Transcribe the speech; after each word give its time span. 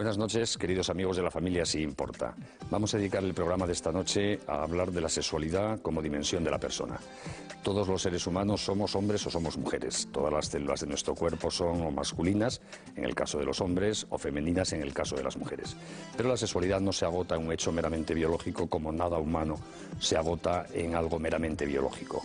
Buenas 0.00 0.16
noches, 0.16 0.56
queridos 0.56 0.88
amigos 0.88 1.18
de 1.18 1.22
la 1.22 1.30
familia 1.30 1.66
Si 1.66 1.82
Importa. 1.82 2.34
Vamos 2.70 2.94
a 2.94 2.96
dedicar 2.96 3.22
el 3.22 3.34
programa 3.34 3.66
de 3.66 3.74
esta 3.74 3.92
noche 3.92 4.40
a 4.46 4.62
hablar 4.62 4.92
de 4.92 5.02
la 5.02 5.10
sexualidad 5.10 5.78
como 5.82 6.00
dimensión 6.00 6.42
de 6.42 6.50
la 6.50 6.58
persona. 6.58 6.98
Todos 7.62 7.86
los 7.86 8.00
seres 8.00 8.26
humanos 8.26 8.64
somos 8.64 8.96
hombres 8.96 9.26
o 9.26 9.30
somos 9.30 9.58
mujeres. 9.58 10.08
Todas 10.10 10.32
las 10.32 10.46
células 10.46 10.80
de 10.80 10.86
nuestro 10.86 11.14
cuerpo 11.14 11.50
son 11.50 11.82
o 11.82 11.90
masculinas, 11.90 12.62
en 12.96 13.04
el 13.04 13.14
caso 13.14 13.38
de 13.38 13.44
los 13.44 13.60
hombres, 13.60 14.06
o 14.08 14.16
femeninas, 14.16 14.72
en 14.72 14.80
el 14.80 14.94
caso 14.94 15.16
de 15.16 15.22
las 15.22 15.36
mujeres. 15.36 15.76
Pero 16.16 16.30
la 16.30 16.38
sexualidad 16.38 16.80
no 16.80 16.94
se 16.94 17.04
agota 17.04 17.34
en 17.34 17.44
un 17.44 17.52
hecho 17.52 17.70
meramente 17.70 18.14
biológico 18.14 18.68
como 18.68 18.92
nada 18.92 19.18
humano 19.18 19.56
se 20.00 20.16
agota 20.16 20.66
en 20.72 20.94
algo 20.94 21.18
meramente 21.18 21.66
biológico. 21.66 22.22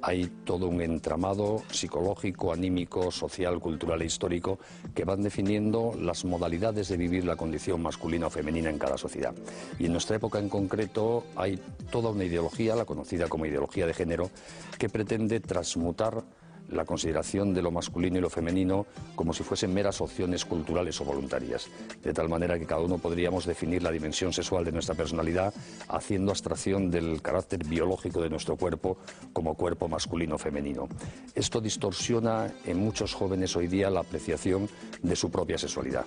Hay 0.00 0.26
todo 0.44 0.68
un 0.68 0.80
entramado 0.80 1.62
psicológico, 1.70 2.52
anímico, 2.52 3.10
social, 3.10 3.58
cultural 3.58 4.02
e 4.02 4.06
histórico 4.06 4.58
que 4.94 5.04
van 5.04 5.22
definiendo 5.22 5.94
las 6.00 6.24
modalidades 6.24 6.88
de 6.88 6.96
vivir 6.96 7.15
la 7.24 7.36
condición 7.36 7.82
masculina 7.82 8.26
o 8.26 8.30
femenina 8.30 8.70
en 8.70 8.78
cada 8.78 8.98
sociedad. 8.98 9.34
Y 9.78 9.86
en 9.86 9.92
nuestra 9.92 10.16
época 10.16 10.38
en 10.38 10.48
concreto 10.48 11.24
hay 11.36 11.60
toda 11.90 12.10
una 12.10 12.24
ideología, 12.24 12.76
la 12.76 12.84
conocida 12.84 13.28
como 13.28 13.46
ideología 13.46 13.86
de 13.86 13.94
género, 13.94 14.30
que 14.78 14.88
pretende 14.88 15.40
transmutar 15.40 16.22
la 16.70 16.84
consideración 16.84 17.54
de 17.54 17.62
lo 17.62 17.70
masculino 17.70 18.18
y 18.18 18.20
lo 18.20 18.30
femenino 18.30 18.86
como 19.14 19.32
si 19.32 19.42
fuesen 19.42 19.72
meras 19.72 20.00
opciones 20.00 20.44
culturales 20.44 21.00
o 21.00 21.04
voluntarias, 21.04 21.68
de 22.02 22.12
tal 22.12 22.28
manera 22.28 22.58
que 22.58 22.66
cada 22.66 22.82
uno 22.82 22.98
podríamos 22.98 23.46
definir 23.46 23.82
la 23.82 23.90
dimensión 23.90 24.32
sexual 24.32 24.64
de 24.64 24.72
nuestra 24.72 24.94
personalidad 24.94 25.54
haciendo 25.88 26.32
abstracción 26.32 26.90
del 26.90 27.22
carácter 27.22 27.64
biológico 27.64 28.20
de 28.20 28.30
nuestro 28.30 28.56
cuerpo 28.56 28.98
como 29.32 29.54
cuerpo 29.54 29.88
masculino 29.88 30.36
o 30.36 30.38
femenino. 30.38 30.88
Esto 31.34 31.60
distorsiona 31.60 32.52
en 32.64 32.78
muchos 32.78 33.14
jóvenes 33.14 33.54
hoy 33.56 33.68
día 33.68 33.90
la 33.90 34.00
apreciación 34.00 34.68
de 35.02 35.16
su 35.16 35.30
propia 35.30 35.58
sexualidad, 35.58 36.04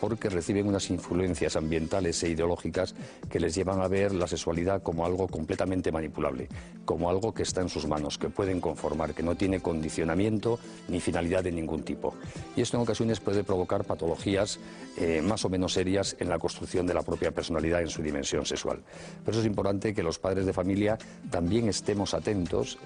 porque 0.00 0.30
reciben 0.30 0.66
unas 0.66 0.90
influencias 0.90 1.56
ambientales 1.56 2.22
e 2.22 2.30
ideológicas 2.30 2.94
que 3.28 3.40
les 3.40 3.54
llevan 3.54 3.80
a 3.80 3.88
ver 3.88 4.14
la 4.14 4.26
sexualidad 4.26 4.82
como 4.82 5.04
algo 5.04 5.28
completamente 5.28 5.92
manipulable, 5.92 6.48
como 6.84 7.10
algo 7.10 7.34
que 7.34 7.42
está 7.42 7.60
en 7.60 7.68
sus 7.68 7.86
manos, 7.86 8.18
que 8.18 8.30
pueden 8.30 8.60
conformar, 8.60 9.14
que 9.14 9.22
no 9.22 9.34
tiene 9.34 9.60
condiciones 9.60 9.97
ni 10.88 11.00
finalidad 11.00 11.44
de 11.44 11.52
ningún 11.52 11.82
tipo. 11.82 12.14
Y 12.56 12.62
esto 12.62 12.76
en 12.76 12.82
ocasiones 12.82 13.20
puede 13.20 13.44
provocar 13.44 13.84
patologías 13.84 14.58
eh, 14.96 15.22
más 15.22 15.44
o 15.44 15.48
menos 15.48 15.74
serias 15.74 16.16
en 16.18 16.28
la 16.28 16.38
construcción 16.38 16.86
de 16.86 16.94
la 16.94 17.02
propia 17.02 17.30
personalidad 17.30 17.82
en 17.82 17.88
su 17.88 18.02
dimensión 18.02 18.44
sexual. 18.46 18.80
Por 19.24 19.32
eso 19.32 19.40
es 19.40 19.46
importante 19.46 19.94
que 19.94 20.02
los 20.02 20.18
padres 20.18 20.46
de 20.46 20.52
familia 20.52 20.98
también 21.30 21.68
estemos 21.68 22.14
atentos, 22.14 22.78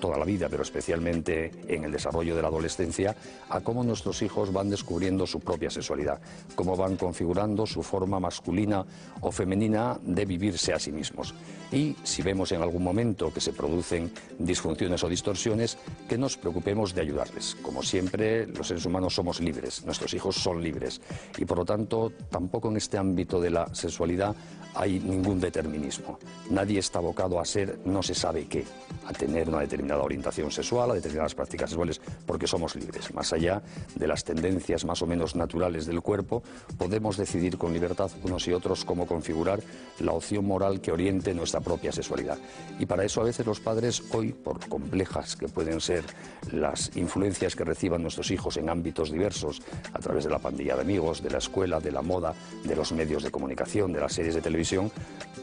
toda 0.00 0.18
la 0.18 0.24
vida, 0.24 0.48
pero 0.48 0.62
especialmente 0.62 1.52
en 1.68 1.84
el 1.84 1.92
desarrollo 1.92 2.34
de 2.34 2.42
la 2.42 2.48
adolescencia, 2.48 3.14
a 3.48 3.60
cómo 3.60 3.84
nuestros 3.84 4.22
hijos 4.22 4.52
van 4.52 4.70
descubriendo 4.70 5.26
su 5.26 5.40
propia 5.40 5.70
sexualidad, 5.70 6.20
cómo 6.54 6.76
van 6.76 6.96
configurando 6.96 7.66
su 7.66 7.82
forma 7.82 8.18
masculina 8.18 8.84
o 9.20 9.30
femenina 9.30 9.98
de 10.02 10.24
vivirse 10.24 10.72
a 10.72 10.78
sí 10.78 10.92
mismos. 10.92 11.34
Y 11.72 11.96
si 12.02 12.22
vemos 12.22 12.50
en 12.52 12.62
algún 12.62 12.82
momento 12.82 13.32
que 13.32 13.40
se 13.40 13.52
producen 13.52 14.10
disfunciones 14.38 15.04
o 15.04 15.08
distorsiones, 15.08 15.78
que 16.08 16.18
nos 16.18 16.36
preocupemos 16.36 16.94
de 16.94 17.02
ayudarles. 17.02 17.56
Como 17.62 17.82
siempre, 17.82 18.46
los 18.46 18.68
seres 18.68 18.84
humanos 18.86 19.14
somos 19.14 19.40
libres, 19.40 19.84
nuestros 19.84 20.12
hijos 20.14 20.36
son 20.36 20.62
libres 20.62 21.00
y 21.38 21.44
por 21.44 21.58
lo 21.58 21.64
tanto 21.64 22.12
tampoco 22.30 22.70
en 22.70 22.76
este 22.76 22.98
ámbito 22.98 23.40
de 23.40 23.50
la 23.50 23.72
sexualidad 23.74 24.34
hay 24.74 25.00
ningún 25.00 25.40
determinismo. 25.40 26.18
Nadie 26.50 26.78
está 26.78 26.98
abocado 26.98 27.40
a 27.40 27.44
ser 27.44 27.80
no 27.84 28.02
se 28.02 28.14
sabe 28.14 28.46
qué, 28.46 28.64
a 29.06 29.12
tener 29.12 29.48
una 29.48 29.60
determinada 29.60 30.02
orientación 30.02 30.50
sexual, 30.50 30.90
a 30.90 30.94
determinadas 30.94 31.34
prácticas 31.34 31.70
sexuales, 31.70 32.00
porque 32.26 32.46
somos 32.46 32.76
libres. 32.76 33.12
Más 33.14 33.32
allá 33.32 33.62
de 33.94 34.06
las 34.06 34.24
tendencias 34.24 34.84
más 34.84 35.02
o 35.02 35.06
menos 35.06 35.34
naturales 35.34 35.86
del 35.86 36.02
cuerpo, 36.02 36.42
podemos 36.78 37.16
decidir 37.16 37.58
con 37.58 37.72
libertad 37.72 38.10
unos 38.22 38.46
y 38.48 38.52
otros 38.52 38.84
cómo 38.84 39.06
configurar 39.06 39.60
la 39.98 40.12
opción 40.12 40.44
moral 40.44 40.80
que 40.80 40.92
oriente 40.92 41.34
nuestra 41.34 41.59
propia 41.60 41.92
sexualidad. 41.92 42.38
Y 42.78 42.86
para 42.86 43.04
eso 43.04 43.20
a 43.20 43.24
veces 43.24 43.46
los 43.46 43.60
padres, 43.60 44.02
hoy, 44.12 44.32
por 44.32 44.68
complejas 44.68 45.36
que 45.36 45.48
pueden 45.48 45.80
ser 45.80 46.04
las 46.52 46.96
influencias 46.96 47.56
que 47.56 47.64
reciban 47.64 48.02
nuestros 48.02 48.30
hijos 48.30 48.56
en 48.56 48.68
ámbitos 48.68 49.10
diversos, 49.10 49.62
a 49.92 49.98
través 49.98 50.24
de 50.24 50.30
la 50.30 50.38
pandilla 50.38 50.74
de 50.74 50.82
amigos, 50.82 51.22
de 51.22 51.30
la 51.30 51.38
escuela, 51.38 51.80
de 51.80 51.92
la 51.92 52.02
moda, 52.02 52.34
de 52.64 52.76
los 52.76 52.92
medios 52.92 53.22
de 53.22 53.30
comunicación, 53.30 53.92
de 53.92 54.00
las 54.00 54.12
series 54.12 54.34
de 54.34 54.40
televisión, 54.40 54.90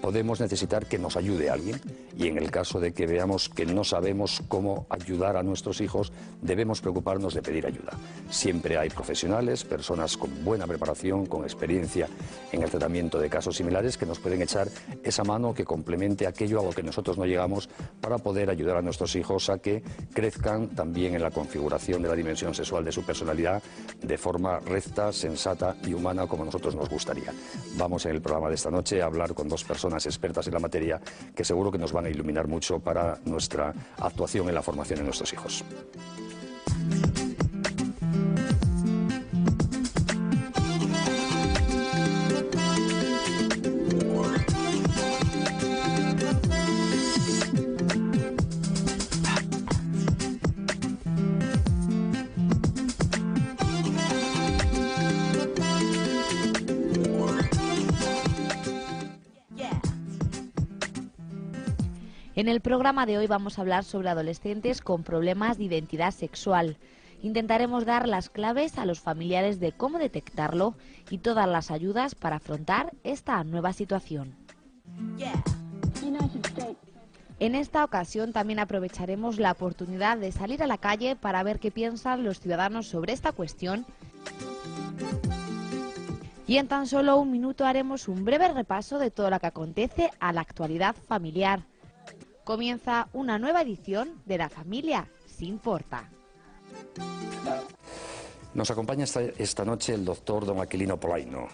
podemos 0.01 0.39
necesitar 0.39 0.85
que 0.85 0.97
nos 0.97 1.17
ayude 1.17 1.49
alguien. 1.49 1.79
Y 2.17 2.27
en 2.27 2.37
el 2.37 2.49
caso 2.49 2.79
de 2.79 2.93
que 2.93 3.05
veamos 3.05 3.49
que 3.49 3.65
no 3.65 3.83
sabemos 3.83 4.41
cómo 4.47 4.87
ayudar 4.89 5.37
a 5.37 5.43
nuestros 5.43 5.81
hijos, 5.81 6.11
debemos 6.41 6.81
preocuparnos 6.81 7.33
de 7.33 7.41
pedir 7.41 7.65
ayuda. 7.67 7.93
Siempre 8.29 8.77
hay 8.77 8.89
profesionales, 8.89 9.63
personas 9.63 10.17
con 10.17 10.43
buena 10.43 10.65
preparación, 10.65 11.25
con 11.25 11.43
experiencia 11.43 12.07
en 12.51 12.63
el 12.63 12.69
tratamiento 12.69 13.19
de 13.19 13.29
casos 13.29 13.57
similares, 13.57 13.97
que 13.97 14.05
nos 14.05 14.19
pueden 14.19 14.41
echar 14.41 14.67
esa 15.03 15.23
mano 15.23 15.53
que 15.53 15.65
aquello 16.27 16.59
a 16.59 16.63
lo 16.63 16.69
que 16.69 16.83
nosotros 16.83 17.17
no 17.17 17.25
llegamos 17.25 17.69
para 17.99 18.17
poder 18.17 18.49
ayudar 18.49 18.77
a 18.77 18.81
nuestros 18.81 19.15
hijos 19.15 19.49
a 19.49 19.57
que 19.57 19.83
crezcan 20.13 20.69
también 20.69 21.15
en 21.15 21.21
la 21.21 21.31
configuración 21.31 22.01
de 22.01 22.09
la 22.09 22.15
dimensión 22.15 22.53
sexual 22.53 22.85
de 22.85 22.91
su 22.91 23.03
personalidad 23.03 23.61
de 24.01 24.17
forma 24.17 24.59
recta, 24.59 25.11
sensata 25.11 25.75
y 25.85 25.93
humana 25.93 26.27
como 26.27 26.43
a 26.43 26.45
nosotros 26.45 26.75
nos 26.75 26.89
gustaría. 26.89 27.33
Vamos 27.75 28.05
en 28.05 28.11
el 28.11 28.21
programa 28.21 28.49
de 28.49 28.55
esta 28.55 28.71
noche 28.71 29.01
a 29.01 29.05
hablar 29.05 29.33
con 29.33 29.47
dos 29.47 29.63
personas 29.63 30.05
expertas 30.05 30.47
en 30.47 30.53
la 30.53 30.59
materia 30.59 31.01
que 31.35 31.43
seguro 31.43 31.71
que 31.71 31.77
nos 31.77 31.91
van 31.91 32.05
a 32.05 32.09
iluminar 32.09 32.47
mucho 32.47 32.79
para 32.79 33.19
nuestra 33.25 33.73
actuación 33.99 34.47
en 34.49 34.55
la 34.55 34.61
formación 34.61 34.99
de 34.99 35.05
nuestros 35.05 35.33
hijos. 35.33 35.63
En 62.37 62.47
el 62.47 62.61
programa 62.61 63.07
de 63.07 63.17
hoy 63.17 63.25
vamos 63.25 63.57
a 63.57 63.61
hablar 63.61 63.83
sobre 63.83 64.09
adolescentes 64.09 64.81
con 64.81 65.01
problemas 65.01 65.57
de 65.57 65.63
identidad 65.63 66.11
sexual. 66.11 66.77
Intentaremos 67.23 67.83
dar 67.83 68.07
las 68.07 68.29
claves 68.29 68.77
a 68.77 68.85
los 68.85 68.99
familiares 68.99 69.59
de 69.59 69.71
cómo 69.71 69.97
detectarlo 69.97 70.75
y 71.09 71.17
todas 71.17 71.49
las 71.49 71.71
ayudas 71.71 72.13
para 72.13 72.35
afrontar 72.35 72.91
esta 73.03 73.43
nueva 73.43 73.73
situación. 73.73 74.35
En 77.39 77.55
esta 77.55 77.83
ocasión 77.83 78.33
también 78.33 78.59
aprovecharemos 78.59 79.39
la 79.39 79.53
oportunidad 79.53 80.19
de 80.19 80.31
salir 80.31 80.61
a 80.61 80.67
la 80.67 80.77
calle 80.77 81.15
para 81.15 81.41
ver 81.41 81.59
qué 81.59 81.71
piensan 81.71 82.23
los 82.23 82.39
ciudadanos 82.39 82.85
sobre 82.85 83.13
esta 83.13 83.31
cuestión. 83.31 83.83
Y 86.45 86.57
en 86.57 86.67
tan 86.67 86.85
solo 86.85 87.17
un 87.17 87.31
minuto 87.31 87.65
haremos 87.65 88.07
un 88.07 88.23
breve 88.23 88.47
repaso 88.49 88.99
de 88.99 89.09
todo 89.09 89.31
lo 89.31 89.39
que 89.39 89.47
acontece 89.47 90.11
a 90.19 90.31
la 90.33 90.41
actualidad 90.41 90.95
familiar 91.07 91.63
comienza 92.47 93.09
una 93.11 93.37
nueva 93.37 93.61
edición 93.61 94.21
de 94.25 94.37
La 94.37 94.47
Familia 94.47 95.05
sin 95.25 95.49
importa. 95.49 96.09
Nos 98.53 98.71
acompaña 98.71 99.03
esta, 99.03 99.65
noche 99.65 99.93
el 99.93 100.05
doctor 100.05 100.45
don 100.45 100.61
Aquilino 100.61 100.97
Polaino. 100.97 101.49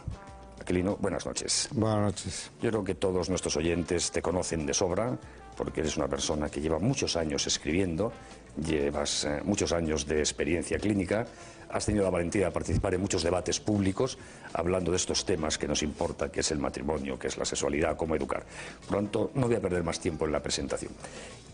Aquilino, 0.62 0.96
buenas 0.98 1.26
noches. 1.26 1.68
Buenas 1.72 2.00
noches. 2.00 2.52
Yo 2.62 2.70
creo 2.70 2.84
que 2.84 2.94
todos 2.94 3.28
nuestros 3.28 3.58
oyentes 3.58 4.12
te 4.12 4.22
conocen 4.22 4.68
de 4.68 4.74
sobra, 4.76 5.18
porque 5.58 5.82
eres 5.82 5.98
una 5.98 6.08
persona 6.08 6.48
que 6.48 6.62
lleva 6.62 6.78
muchos 6.78 7.16
años 7.16 7.48
escribiendo, 7.48 8.14
llevas 8.58 9.26
eh, 9.26 9.42
muchos 9.44 9.72
años 9.72 10.06
de 10.06 10.20
experiencia 10.20 10.78
clínica 10.78 11.26
has 11.74 11.88
tenido 11.88 12.04
la 12.04 12.12
valentía 12.12 12.46
de 12.46 12.52
participar 12.52 12.94
en 12.94 13.02
muchos 13.02 13.24
debates 13.24 13.60
públicos 13.60 14.18
hablando 14.54 14.92
de 14.92 14.98
estos 14.98 15.26
temas 15.26 15.58
que 15.58 15.68
nos 15.68 15.82
importa, 15.82 16.32
que 16.32 16.42
es 16.42 16.52
el 16.52 16.60
matrimonio, 16.60 17.18
que 17.18 17.28
es 17.28 17.38
la 17.38 17.46
sexualidad, 17.46 17.98
cómo 17.98 18.16
educar. 18.16 18.46
Por 18.86 18.92
lo 18.92 18.98
tanto, 19.00 19.32
no 19.34 19.48
voy 19.48 19.56
a 19.56 19.60
perder 19.60 19.84
más 19.84 20.00
tiempo 20.00 20.26
en 20.26 20.32
la 20.32 20.42
presentación. 20.42 20.92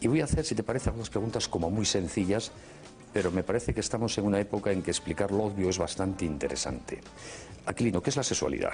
Y 0.01 0.07
voy 0.07 0.19
a 0.19 0.25
hacer, 0.25 0.43
si 0.43 0.55
te 0.55 0.63
parece, 0.63 0.89
algunas 0.89 1.09
preguntas 1.09 1.47
como 1.47 1.69
muy 1.69 1.85
sencillas, 1.85 2.51
pero 3.13 3.31
me 3.31 3.43
parece 3.43 3.73
que 3.73 3.79
estamos 3.79 4.17
en 4.17 4.25
una 4.25 4.39
época 4.39 4.71
en 4.71 4.81
que 4.81 4.91
explicar 4.91 5.31
lo 5.31 5.45
obvio 5.45 5.69
es 5.69 5.77
bastante 5.77 6.25
interesante. 6.25 6.99
Aquilino, 7.65 8.01
¿qué 8.01 8.09
es 8.09 8.17
la 8.17 8.23
sexualidad? 8.23 8.73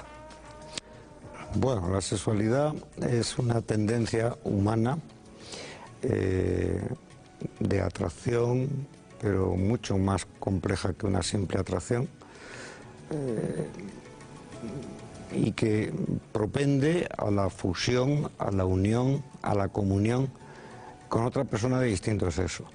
Bueno, 1.56 1.90
la 1.90 2.02
sexualidad 2.02 2.74
es 3.08 3.38
una 3.38 3.62
tendencia 3.62 4.36
humana 4.44 4.98
eh, 6.02 6.82
de 7.60 7.82
atracción, 7.82 8.88
pero 9.22 9.56
mucho 9.56 9.98
más 9.98 10.26
compleja 10.40 10.94
que 10.94 11.06
una 11.06 11.24
simple 11.24 11.60
atracción 11.60 12.08
eh, 13.12 13.68
y 15.34 15.52
que 15.52 15.94
propende 16.32 17.08
a 17.18 17.30
la 17.32 17.50
fusión, 17.50 18.32
a 18.38 18.52
la 18.52 18.66
unión, 18.66 19.24
a 19.42 19.56
la 19.56 19.68
comunión 19.68 20.30
con 21.10 21.26
otra 21.26 21.44
persona 21.44 21.80
de 21.80 21.88
distinto 21.88 22.30
sexo. 22.32 22.66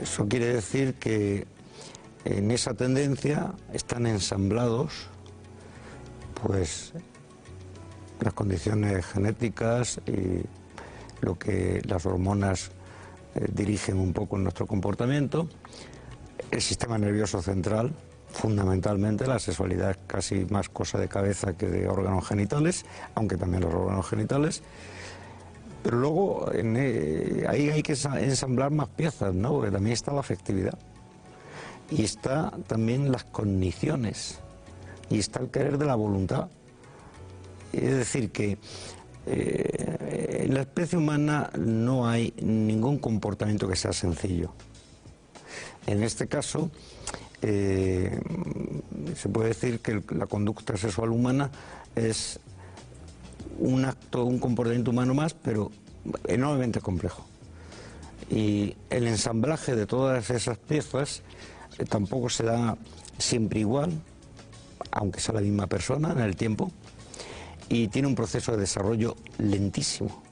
Eso 0.00 0.26
quiere 0.28 0.46
decir 0.54 0.94
que 0.94 1.46
en 2.24 2.50
esa 2.50 2.74
tendencia 2.74 3.52
están 3.72 4.06
ensamblados 4.06 5.08
pues 6.42 6.92
las 8.20 8.34
condiciones 8.34 9.06
genéticas 9.06 10.00
y 10.06 10.42
lo 11.24 11.38
que 11.38 11.82
las 11.86 12.06
hormonas 12.06 12.70
eh, 13.36 13.46
dirigen 13.52 13.98
un 13.98 14.12
poco 14.12 14.36
en 14.36 14.44
nuestro 14.44 14.66
comportamiento, 14.66 15.48
el 16.50 16.62
sistema 16.62 16.96
nervioso 16.96 17.42
central, 17.42 17.92
fundamentalmente 18.30 19.26
la 19.26 19.38
sexualidad 19.38 19.90
es 19.90 19.98
casi 20.06 20.46
más 20.46 20.68
cosa 20.68 20.98
de 20.98 21.08
cabeza 21.08 21.56
que 21.56 21.66
de 21.66 21.88
órganos 21.88 22.26
genitales, 22.26 22.84
aunque 23.14 23.36
también 23.36 23.62
los 23.62 23.74
órganos 23.74 24.08
genitales. 24.08 24.62
Pero 25.82 25.98
luego 25.98 26.50
eh, 26.52 27.46
ahí 27.48 27.70
hay 27.70 27.82
que 27.82 27.92
ensamblar 27.92 28.70
más 28.70 28.88
piezas, 28.88 29.34
¿no? 29.34 29.52
Porque 29.52 29.70
también 29.70 29.92
está 29.92 30.12
la 30.12 30.20
afectividad. 30.20 30.78
Y 31.90 32.04
está 32.04 32.52
también 32.66 33.12
las 33.12 33.24
cogniciones. 33.24 34.40
Y 35.10 35.18
está 35.18 35.40
el 35.40 35.50
querer 35.50 35.78
de 35.78 35.84
la 35.84 35.94
voluntad. 35.94 36.48
Es 37.72 37.96
decir, 37.96 38.32
que 38.32 38.58
eh, 39.26 40.44
en 40.46 40.54
la 40.54 40.60
especie 40.60 40.96
humana 40.96 41.50
no 41.58 42.08
hay 42.08 42.32
ningún 42.40 42.98
comportamiento 42.98 43.68
que 43.68 43.76
sea 43.76 43.92
sencillo. 43.92 44.52
En 45.86 46.02
este 46.02 46.26
caso, 46.26 46.70
eh, 47.42 48.20
se 49.16 49.28
puede 49.28 49.48
decir 49.48 49.80
que 49.80 50.02
la 50.10 50.26
conducta 50.26 50.76
sexual 50.76 51.10
humana 51.10 51.50
es 51.94 52.40
un 53.58 53.84
acto, 53.84 54.24
un 54.24 54.38
comportamiento 54.38 54.90
humano 54.90 55.14
más, 55.14 55.34
pero 55.34 55.70
enormemente 56.26 56.80
complejo. 56.80 57.26
Y 58.30 58.76
el 58.90 59.06
ensamblaje 59.06 59.76
de 59.76 59.86
todas 59.86 60.30
esas 60.30 60.58
piezas 60.58 61.22
eh, 61.78 61.84
tampoco 61.84 62.28
se 62.28 62.44
da 62.44 62.76
siempre 63.18 63.60
igual, 63.60 63.92
aunque 64.90 65.20
sea 65.20 65.34
la 65.34 65.40
misma 65.40 65.66
persona 65.66 66.12
en 66.12 66.20
el 66.20 66.36
tiempo, 66.36 66.70
y 67.68 67.88
tiene 67.88 68.08
un 68.08 68.14
proceso 68.14 68.52
de 68.52 68.58
desarrollo 68.58 69.16
lentísimo. 69.38 70.22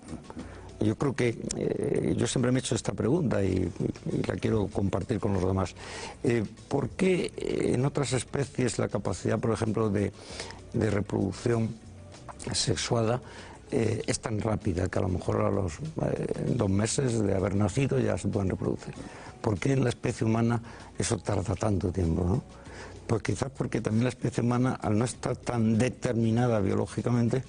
Yo 0.81 0.97
creo 0.97 1.15
que 1.15 1.39
eh, 1.57 2.15
yo 2.17 2.27
siempre 2.27 2.53
me 2.53 2.59
he 2.59 2.61
hecho 2.61 2.75
esta 2.75 2.93
pregunta 2.93 3.43
y, 3.43 3.71
la 4.27 4.35
quiero 4.37 4.67
compartir 4.67 5.19
con 5.19 5.33
los 5.33 5.45
demás. 5.45 5.75
Eh, 6.23 6.45
¿Por 6.69 6.91
qué 6.91 7.33
en 7.75 7.85
otras 7.87 8.13
especies 8.13 8.79
la 8.79 8.89
capacidad, 8.89 9.39
por 9.39 9.53
ejemplo, 9.53 9.89
de, 9.89 10.13
reproducción 10.75 11.71
sexuada 12.53 13.23
eh, 13.71 14.03
es 14.07 14.21
tan 14.21 14.41
rápida 14.41 14.89
que 14.89 14.99
a 14.99 15.03
lo 15.03 15.09
mejor 15.09 15.41
a 15.43 15.51
los 15.51 15.75
dos 16.49 16.69
meses 16.69 17.23
de 17.23 17.33
haber 17.35 17.55
nacido 17.55 17.99
ya 17.99 18.19
se 18.19 18.29
pueden 18.29 18.51
reproducir? 18.51 18.95
¿Por 19.41 19.59
qué 19.59 19.73
en 19.73 19.85
la 19.85 19.91
especie 19.91 20.27
humana 20.27 20.61
eso 20.99 21.17
tarda 21.19 21.55
tanto 21.55 21.93
tiempo? 21.93 22.43
Pues 23.07 23.23
quizás 23.23 23.51
porque 23.51 23.81
también 23.81 24.05
la 24.05 24.11
especie 24.11 24.43
humana, 24.43 24.79
al 24.81 24.99
no 24.99 25.05
estar 25.05 25.37
tan 25.37 25.79
determinada 25.79 26.61
biológicamente, 26.61 27.45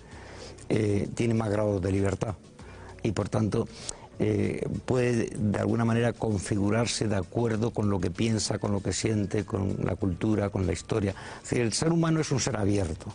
tiene 0.68 1.34
más 1.34 1.50
grados 1.50 1.81
de 1.81 1.92
libertad 1.92 2.36
y 3.04 3.12
por 3.12 3.30
tanto 3.30 3.68
eh, 4.18 4.66
puede 4.86 5.30
de 5.36 5.60
alguna 5.60 5.84
manera 5.84 6.13
configurarse 6.13 7.07
de 7.07 7.18
acuerdo 7.18 7.72
con 7.72 7.90
lo 7.90 8.00
que 8.00 8.10
piensa, 8.12 8.60
con 8.60 8.72
lo 8.72 8.81
que 8.81 8.94
siente, 8.94 9.46
con 9.46 9.78
la 9.84 9.96
cultura, 9.96 10.50
con 10.50 10.66
la 10.66 10.74
historia. 10.74 11.13
Es 11.44 11.50
decir, 11.50 11.62
el 11.62 11.74
ser 11.74 11.92
humano 11.92 12.22
es 12.22 12.31
un 12.31 12.40
ser 12.40 12.58
abierto 12.58 13.08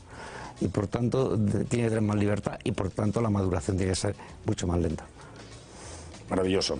y 0.60 0.68
por 0.68 0.86
tanto 0.88 1.38
tiene 1.38 1.84
que 1.84 1.88
tener 1.88 2.02
más 2.02 2.16
libertad 2.16 2.58
y 2.64 2.72
por 2.72 2.90
tanto 2.90 3.20
la 3.20 3.30
maduración 3.30 3.76
tiene 3.76 3.92
que 3.92 3.96
ser 3.96 4.14
mucho 4.44 4.66
más 4.66 4.78
lenta. 4.78 5.06
Maravilloso. 6.28 6.78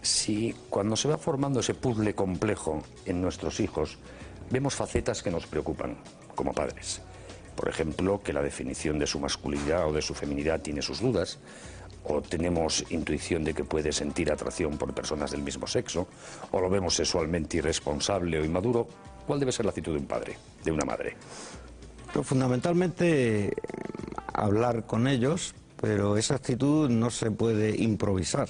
Si 0.00 0.54
cuando 0.70 0.96
se 0.96 1.08
va 1.08 1.18
formando 1.18 1.60
ese 1.60 1.74
puzzle 1.74 2.14
complejo 2.14 2.82
en 3.04 3.20
nuestros 3.20 3.60
hijos, 3.60 3.98
vemos 4.50 4.74
facetas 4.74 5.22
que 5.22 5.30
nos 5.30 5.46
preocupan 5.46 5.96
como 6.34 6.52
padres. 6.52 7.00
Por 7.56 7.68
ejemplo, 7.68 8.20
que 8.22 8.32
la 8.32 8.42
definición 8.42 8.98
de 8.98 9.06
su 9.06 9.20
masculinidad 9.20 9.88
o 9.88 9.92
de 9.92 10.02
su 10.02 10.14
feminidad 10.14 10.60
tiene 10.60 10.82
sus 10.82 11.00
dudas, 11.00 11.38
o 12.04 12.22
tenemos 12.22 12.84
intuición 12.90 13.44
de 13.44 13.54
que 13.54 13.64
puede 13.64 13.92
sentir 13.92 14.32
atracción 14.32 14.78
por 14.78 14.94
personas 14.94 15.30
del 15.30 15.42
mismo 15.42 15.66
sexo, 15.66 16.08
o 16.50 16.60
lo 16.60 16.70
vemos 16.70 16.94
sexualmente 16.94 17.58
irresponsable 17.58 18.38
o 18.40 18.44
inmaduro, 18.44 18.88
¿cuál 19.26 19.38
debe 19.40 19.52
ser 19.52 19.66
la 19.66 19.70
actitud 19.70 19.92
de 19.92 19.98
un 19.98 20.06
padre, 20.06 20.36
de 20.64 20.72
una 20.72 20.84
madre? 20.84 21.16
fundamentalmente 22.24 23.54
hablar 24.34 24.84
con 24.84 25.06
ellos, 25.06 25.54
pero 25.80 26.16
esa 26.16 26.34
actitud 26.34 26.90
no 26.90 27.10
se 27.10 27.30
puede 27.30 27.76
improvisar. 27.80 28.48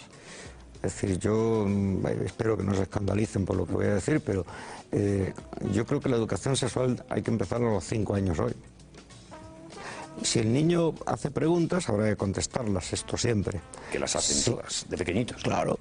Es 0.83 0.95
decir, 0.95 1.19
yo 1.19 1.67
mm, 1.67 2.07
espero 2.25 2.57
que 2.57 2.65
no 2.65 2.75
se 2.75 2.83
escandalicen 2.83 3.45
por 3.45 3.57
lo 3.57 3.67
que 3.67 3.73
voy 3.73 3.87
a 3.87 3.95
decir, 3.95 4.21
pero 4.25 4.47
eh, 4.93 5.33
yo 5.73 5.85
creo 5.85 6.01
que 6.01 6.09
la 6.09 6.17
educación 6.17 6.57
sexual 6.57 7.05
hay 7.09 7.23
que 7.23 7.31
empezar 7.31 7.61
a 7.61 7.65
los 7.65 7.85
cinco 7.85 8.15
años 8.15 8.39
hoy. 8.39 8.55
Si 10.23 10.39
el 10.39 10.53
niño 10.53 10.95
hace 11.07 11.31
preguntas, 11.31 11.89
habrá 11.89 12.09
que 12.09 12.17
contestarlas, 12.17 12.93
esto 12.93 13.17
siempre. 13.17 13.61
Que 13.91 13.99
las 13.99 14.17
hacen 14.17 14.53
todas, 14.53 14.85
de 14.89 14.97
pequeñitos. 14.99 15.43
Claro. 15.43 15.79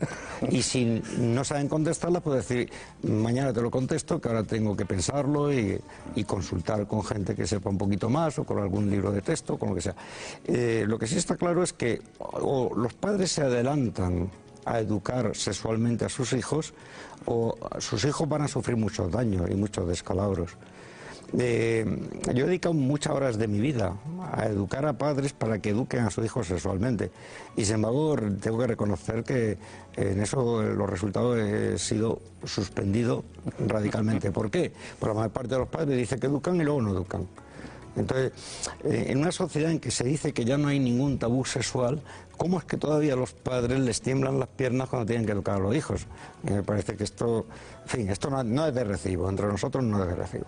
y 0.50 0.62
si 0.62 1.02
no 1.18 1.44
saben 1.44 1.68
contestarlas, 1.68 2.22
puede 2.22 2.38
decir, 2.38 2.72
mañana 3.04 3.52
te 3.52 3.62
lo 3.62 3.70
contesto, 3.70 4.22
que 4.22 4.30
ahora 4.30 4.44
tengo 4.44 4.78
que 4.78 4.86
pensarlo 4.86 5.52
y, 5.52 5.82
consultar 6.26 6.88
con 6.88 7.04
gente 7.04 7.36
que 7.36 7.48
sepa 7.48 7.70
un 7.70 7.78
poquito 7.78 8.10
más 8.10 8.38
o 8.40 8.44
con 8.44 8.60
algún 8.60 8.90
libro 8.90 9.12
de 9.12 9.22
texto, 9.22 9.58
con 9.58 9.70
lo 9.70 9.76
que 9.76 9.82
sea. 9.82 9.96
Eh, 10.46 10.86
lo 10.88 11.00
que 11.00 11.08
sí 11.08 11.18
está 11.18 11.36
claro 11.36 11.64
es 11.64 11.74
que 11.74 12.02
o 12.20 12.72
los 12.76 12.94
padres 12.94 13.32
se 13.32 13.42
adelantan 13.42 14.30
a 14.66 14.80
educar 14.80 15.36
sexualmente 15.36 16.06
a 16.06 16.10
sus 16.10 16.34
hijos 16.34 16.74
o 17.26 17.58
sus 17.80 18.04
hijos 18.06 18.28
van 18.28 18.44
a 18.44 18.48
sufrir 18.48 18.78
muchos 18.78 19.12
daños 19.12 19.50
y 19.50 19.56
muchos 19.56 19.88
descalabros. 19.88 20.52
Eh, 21.38 21.86
yo 22.34 22.46
he 22.46 22.48
dedicado 22.48 22.74
muchas 22.74 23.14
horas 23.14 23.38
de 23.38 23.48
mi 23.48 23.60
vida 23.60 23.96
a 24.34 24.48
educar 24.48 24.86
a 24.86 24.98
padres 24.98 25.34
para 25.34 25.60
que 25.60 25.70
eduquen 25.70 26.02
a 26.02 26.10
sus 26.10 26.26
hijos 26.26 26.48
sexualmente. 26.48 27.12
Y 27.56 27.66
sin 27.66 27.76
embargo, 27.76 28.16
tengo 28.42 28.58
que 28.58 28.68
reconocer 28.68 29.24
que 29.24 29.58
en 29.96 30.22
eso 30.22 30.64
los 30.64 30.90
resultados 30.90 31.38
he 31.38 31.78
sido 31.78 32.20
suspendido 32.44 33.24
radicalmente. 33.68 34.32
¿Por 34.32 34.50
qué? 34.50 34.72
Porque 34.98 35.14
la 35.14 35.20
mayor 35.20 35.32
parte 35.32 35.50
de 35.50 35.60
los 35.60 35.68
padres 35.68 35.98
dice 35.98 36.20
que 36.20 36.28
educan 36.28 36.56
y 36.56 36.64
luego 36.64 36.82
no 36.82 36.92
educan. 36.92 37.28
Entonces, 37.96 38.32
eh, 38.84 39.08
en 39.10 39.20
una 39.20 39.32
sociedad 39.32 39.72
en 39.72 39.80
que 39.80 39.92
se 39.92 40.06
dice 40.06 40.34
que 40.34 40.46
ya 40.46 40.58
no 40.58 40.68
hay 40.68 40.80
ningún 40.80 41.20
tabú 41.20 41.44
sexual, 41.46 42.02
¿cómo 42.40 42.58
es 42.58 42.64
que 42.64 42.78
todavía 42.78 43.16
los 43.18 43.34
padres 43.34 43.80
les 43.80 44.02
tiemblan 44.02 44.40
las 44.40 44.48
piernas 44.48 44.88
cuando 44.90 45.06
tienen 45.06 45.26
que 45.26 45.34
educar 45.34 45.58
a 45.58 45.60
los 45.60 45.76
hijos? 45.76 46.08
me 46.42 46.64
parece 46.64 46.96
que 46.96 47.04
esto, 47.04 47.46
en 47.84 47.90
fin, 47.90 48.10
esto 48.10 48.30
no, 48.30 48.42
no 48.44 48.66
es 48.66 48.74
de 48.74 48.84
recibo, 48.86 49.30
entre 49.30 49.46
nosotros 49.46 49.84
no 49.84 50.02
es 50.02 50.10
de 50.10 50.16
recibo. 50.16 50.46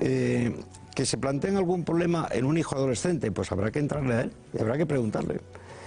Eh, 0.00 0.54
que 0.94 1.06
se 1.06 1.16
planteen 1.16 1.56
algún 1.56 1.82
problema 1.82 2.28
en 2.30 2.44
un 2.44 2.58
hijo 2.58 2.76
adolescente, 2.76 3.32
pues 3.32 3.50
habrá 3.50 3.70
que 3.70 3.78
entrarle 3.78 4.14
a 4.14 4.20
él 4.20 4.32
y 4.52 4.60
habrá 4.60 4.76
que 4.76 4.86
preguntarle. 4.86 5.40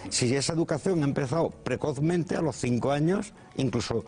Si 0.10 0.34
esa 0.36 0.54
educación 0.54 1.02
ha 1.04 1.06
empezado 1.06 1.50
precozmente 1.50 2.36
a 2.36 2.42
los 2.42 2.56
cinco 2.56 2.92
años, 2.92 3.34
incluso 3.58 4.06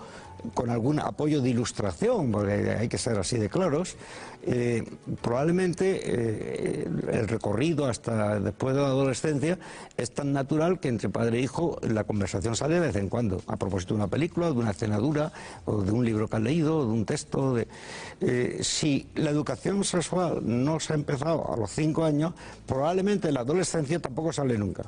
con 0.53 0.70
algún 0.70 1.00
apoyo 1.00 1.41
de 1.41 1.50
ilustración, 1.50 2.32
porque 2.32 2.72
hay 2.72 2.88
que 2.88 2.98
ser 2.98 3.18
así 3.18 3.38
de 3.38 3.50
claros, 3.50 3.96
eh, 4.44 4.84
probablemente 5.22 6.00
eh, 6.01 6.88
el 7.12 7.27
recorrido 7.27 7.86
hasta 7.86 8.39
después 8.39 8.74
de 8.74 8.82
la 8.82 8.88
adolescencia 8.88 9.60
es 9.98 10.12
tan 10.12 10.32
natural 10.32 10.79
que 10.79 10.88
entre 10.88 11.10
padre 11.10 11.39
e 11.39 11.41
hijo 11.41 11.77
la 11.82 12.06
conversación 12.06 12.56
sale 12.56 12.75
de 12.75 12.79
vez 12.79 12.96
en 12.96 13.10
cuando, 13.10 13.41
a 13.48 13.58
propósito 13.58 13.94
de 13.94 13.98
una 13.98 14.08
película, 14.08 14.48
de 14.48 14.53
una 14.53 14.72
escena 14.72 14.98
dura, 14.98 15.32
o 15.65 15.82
de 15.82 15.91
un 15.91 16.06
libro 16.06 16.27
que 16.27 16.38
han 16.38 16.46
leído, 16.46 16.86
de 16.86 16.91
un 16.91 17.06
texto. 17.06 17.58
Eh, 18.22 18.60
si 18.62 19.08
la 19.15 19.32
educación 19.32 19.84
sexual 19.84 20.39
no 20.44 20.79
se 20.79 20.94
ha 20.94 20.96
empezado 20.96 21.51
a 21.51 21.58
los 21.58 21.72
cinco 21.72 22.06
años, 22.06 22.34
probablemente 22.65 23.27
en 23.27 23.34
la 23.34 23.41
adolescencia 23.41 24.00
tampoco 24.00 24.32
sale 24.32 24.58
nunca. 24.58 24.84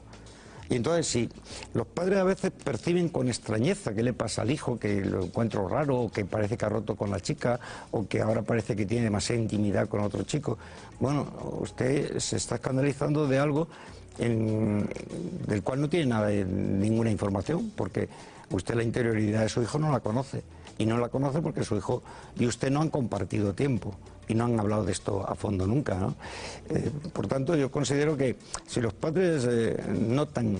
Y 0.71 0.77
entonces 0.77 1.05
si 1.05 1.29
los 1.73 1.85
padres 1.85 2.19
a 2.19 2.23
veces 2.23 2.49
perciben 2.51 3.09
con 3.09 3.27
extrañeza 3.27 3.93
qué 3.93 4.03
le 4.03 4.13
pasa 4.13 4.43
al 4.43 4.51
hijo, 4.51 4.79
que 4.79 5.01
lo 5.03 5.25
encuentro 5.25 5.67
raro, 5.67 5.99
o 5.99 6.11
que 6.11 6.23
parece 6.23 6.57
que 6.57 6.65
ha 6.65 6.69
roto 6.69 6.95
con 6.95 7.11
la 7.11 7.19
chica, 7.19 7.59
o 7.91 8.07
que 8.07 8.21
ahora 8.21 8.41
parece 8.41 8.73
que 8.73 8.85
tiene 8.85 9.03
demasiada 9.03 9.41
intimidad 9.41 9.89
con 9.89 9.99
otro 9.99 10.23
chico. 10.23 10.57
Bueno, 11.01 11.27
usted 11.59 12.17
se 12.19 12.37
está 12.37 12.55
escandalizando 12.55 13.27
de 13.27 13.37
algo 13.37 13.67
del 14.17 15.61
cual 15.61 15.81
no 15.81 15.89
tiene 15.89 16.05
nada, 16.05 16.29
ninguna 16.29 17.11
información, 17.11 17.73
porque 17.75 18.07
usted 18.49 18.75
la 18.75 18.83
interioridad 18.83 19.41
de 19.41 19.49
su 19.49 19.61
hijo 19.61 19.77
no 19.77 19.91
la 19.91 19.99
conoce. 19.99 20.41
Y 20.81 20.85
no 20.87 20.97
la 20.97 21.09
conoce 21.09 21.43
porque 21.43 21.63
su 21.63 21.75
hijo 21.75 22.01
y 22.39 22.47
usted 22.47 22.71
no 22.71 22.81
han 22.81 22.89
compartido 22.89 23.53
tiempo 23.53 23.93
y 24.27 24.33
no 24.33 24.45
han 24.45 24.59
hablado 24.59 24.83
de 24.83 24.91
esto 24.91 25.23
a 25.29 25.35
fondo 25.35 25.67
nunca. 25.67 25.93
¿no? 25.93 26.15
Eh, 26.69 26.89
por 27.13 27.27
tanto, 27.27 27.55
yo 27.55 27.69
considero 27.69 28.17
que 28.17 28.35
si 28.65 28.81
los 28.81 28.91
padres 28.91 29.45
eh, 29.47 29.77
notan 29.87 30.57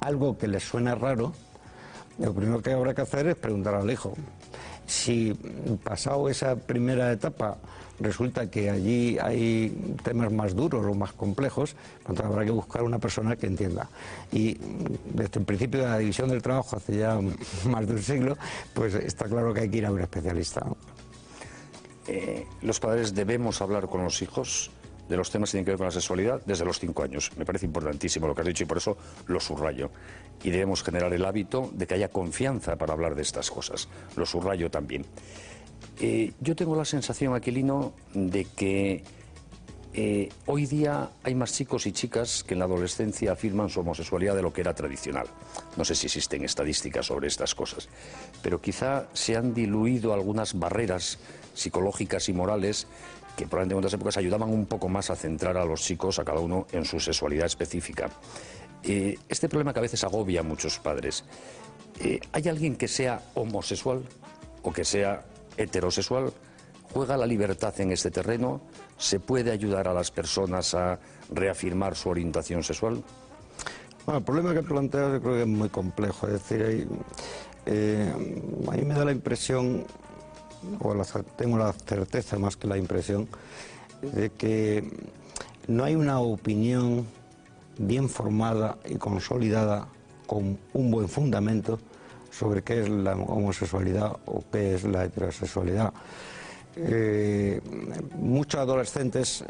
algo 0.00 0.36
que 0.36 0.46
les 0.46 0.62
suena 0.62 0.94
raro, 0.94 1.32
lo 2.18 2.34
primero 2.34 2.60
que 2.60 2.72
habrá 2.72 2.92
que 2.92 3.00
hacer 3.00 3.26
es 3.28 3.36
preguntar 3.36 3.74
al 3.74 3.90
hijo. 3.90 4.12
Si 4.86 5.32
pasado 5.84 6.28
esa 6.28 6.56
primera 6.56 7.12
etapa 7.12 7.56
resulta 8.00 8.50
que 8.50 8.70
allí 8.70 9.18
hay 9.18 9.96
temas 10.02 10.32
más 10.32 10.54
duros 10.54 10.84
o 10.84 10.94
más 10.94 11.12
complejos, 11.12 11.76
entonces 12.00 12.24
habrá 12.24 12.44
que 12.44 12.50
buscar 12.50 12.82
una 12.82 12.98
persona 12.98 13.36
que 13.36 13.46
entienda. 13.46 13.88
Y 14.32 14.58
desde 15.14 15.40
el 15.40 15.44
principio 15.44 15.80
de 15.80 15.86
la 15.86 15.98
división 15.98 16.28
del 16.28 16.42
trabajo, 16.42 16.76
hace 16.76 16.98
ya 16.98 17.18
más 17.66 17.86
de 17.86 17.94
un 17.94 18.02
siglo, 18.02 18.36
pues 18.74 18.94
está 18.94 19.26
claro 19.26 19.54
que 19.54 19.60
hay 19.60 19.68
que 19.70 19.78
ir 19.78 19.86
a 19.86 19.92
un 19.92 20.00
especialista. 20.00 20.66
Eh, 22.08 22.46
los 22.62 22.80
padres 22.80 23.14
debemos 23.14 23.62
hablar 23.62 23.88
con 23.88 24.02
los 24.02 24.20
hijos, 24.22 24.70
de 25.12 25.18
los 25.18 25.30
temas 25.30 25.50
que 25.50 25.52
tienen 25.52 25.66
que 25.66 25.72
ver 25.72 25.78
con 25.78 25.86
la 25.86 25.92
sexualidad 25.92 26.40
desde 26.46 26.64
los 26.64 26.80
cinco 26.80 27.02
años. 27.02 27.30
Me 27.36 27.44
parece 27.44 27.66
importantísimo 27.66 28.26
lo 28.26 28.34
que 28.34 28.40
has 28.40 28.46
dicho 28.46 28.64
y 28.64 28.66
por 28.66 28.78
eso 28.78 28.96
lo 29.26 29.38
subrayo. 29.40 29.90
Y 30.42 30.50
debemos 30.50 30.82
generar 30.82 31.12
el 31.12 31.24
hábito 31.24 31.70
de 31.74 31.86
que 31.86 31.94
haya 31.94 32.08
confianza 32.08 32.76
para 32.76 32.94
hablar 32.94 33.14
de 33.14 33.20
estas 33.20 33.50
cosas. 33.50 33.88
Lo 34.16 34.24
subrayo 34.24 34.70
también. 34.70 35.04
Eh, 36.00 36.32
yo 36.40 36.56
tengo 36.56 36.74
la 36.74 36.86
sensación, 36.86 37.34
Aquilino, 37.34 37.92
de 38.14 38.46
que 38.46 39.04
eh, 39.92 40.30
hoy 40.46 40.64
día 40.64 41.10
hay 41.22 41.34
más 41.34 41.52
chicos 41.52 41.86
y 41.86 41.92
chicas 41.92 42.42
que 42.42 42.54
en 42.54 42.60
la 42.60 42.64
adolescencia 42.64 43.32
afirman 43.32 43.68
su 43.68 43.80
homosexualidad 43.80 44.34
de 44.34 44.40
lo 44.40 44.50
que 44.50 44.62
era 44.62 44.74
tradicional. 44.74 45.26
No 45.76 45.84
sé 45.84 45.94
si 45.94 46.06
existen 46.06 46.42
estadísticas 46.44 47.04
sobre 47.04 47.28
estas 47.28 47.54
cosas, 47.54 47.90
pero 48.42 48.62
quizá 48.62 49.08
se 49.12 49.36
han 49.36 49.52
diluido 49.52 50.14
algunas 50.14 50.58
barreras 50.58 51.18
psicológicas 51.52 52.30
y 52.30 52.32
morales 52.32 52.86
que 53.36 53.46
probablemente 53.46 53.74
en 53.74 53.78
otras 53.78 53.94
épocas 53.94 54.16
ayudaban 54.16 54.50
un 54.50 54.66
poco 54.66 54.88
más 54.88 55.10
a 55.10 55.16
centrar 55.16 55.56
a 55.56 55.64
los 55.64 55.82
chicos, 55.82 56.18
a 56.18 56.24
cada 56.24 56.40
uno, 56.40 56.66
en 56.72 56.84
su 56.84 57.00
sexualidad 57.00 57.46
específica. 57.46 58.10
Eh, 58.82 59.18
este 59.28 59.48
problema 59.48 59.72
que 59.72 59.78
a 59.78 59.82
veces 59.82 60.02
agobia 60.04 60.40
a 60.40 60.42
muchos 60.42 60.78
padres. 60.78 61.24
Eh, 62.00 62.20
¿Hay 62.32 62.48
alguien 62.48 62.76
que 62.76 62.88
sea 62.88 63.22
homosexual 63.34 64.02
o 64.62 64.72
que 64.72 64.84
sea 64.84 65.24
heterosexual? 65.56 66.32
¿Juega 66.92 67.16
la 67.16 67.26
libertad 67.26 67.78
en 67.80 67.92
este 67.92 68.10
terreno? 68.10 68.60
¿Se 68.98 69.20
puede 69.20 69.50
ayudar 69.50 69.88
a 69.88 69.94
las 69.94 70.10
personas 70.10 70.74
a 70.74 70.98
reafirmar 71.30 71.96
su 71.96 72.10
orientación 72.10 72.62
sexual? 72.62 73.02
Bueno, 74.04 74.18
el 74.18 74.24
problema 74.24 74.52
que 74.52 74.62
planteas 74.62 75.12
yo 75.12 75.20
creo 75.22 75.34
que 75.34 75.42
es 75.42 75.48
muy 75.48 75.68
complejo. 75.68 76.26
Es 76.26 76.32
decir, 76.32 76.88
eh, 77.66 78.12
a 78.68 78.72
mí 78.72 78.82
me 78.82 78.94
da 78.94 79.04
la 79.04 79.12
impresión 79.12 79.86
tengo 81.36 81.58
la 81.58 81.72
certeza 81.72 82.38
más 82.38 82.56
que 82.56 82.68
la 82.68 82.76
impresión, 82.76 83.28
de 84.02 84.30
que 84.30 84.84
no 85.68 85.84
hay 85.84 85.94
una 85.94 86.20
opinión 86.20 87.06
bien 87.78 88.08
formada 88.08 88.78
y 88.88 88.96
consolidada 88.96 89.88
con 90.26 90.58
un 90.72 90.90
buen 90.90 91.08
fundamento 91.08 91.78
sobre 92.30 92.62
qué 92.62 92.82
es 92.82 92.88
la 92.88 93.14
homosexualidad 93.14 94.16
o 94.26 94.42
qué 94.50 94.74
es 94.74 94.84
la 94.84 95.04
heterosexualidad. 95.04 95.92
Eh, 96.76 97.60
muchos 98.16 98.60
adolescentes, 98.60 99.44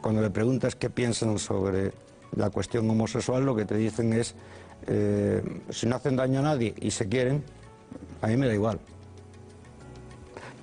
cuando 0.00 0.22
le 0.22 0.30
preguntas 0.30 0.74
qué 0.74 0.88
piensan 0.88 1.38
sobre 1.38 1.92
la 2.34 2.50
cuestión 2.50 2.88
homosexual, 2.88 3.44
lo 3.44 3.54
que 3.54 3.64
te 3.64 3.76
dicen 3.76 4.12
es, 4.12 4.34
eh, 4.86 5.42
si 5.70 5.86
no 5.86 5.96
hacen 5.96 6.16
daño 6.16 6.40
a 6.40 6.42
nadie 6.42 6.74
y 6.80 6.90
se 6.90 7.08
quieren, 7.08 7.44
a 8.22 8.26
mí 8.28 8.36
me 8.36 8.46
da 8.46 8.54
igual. 8.54 8.80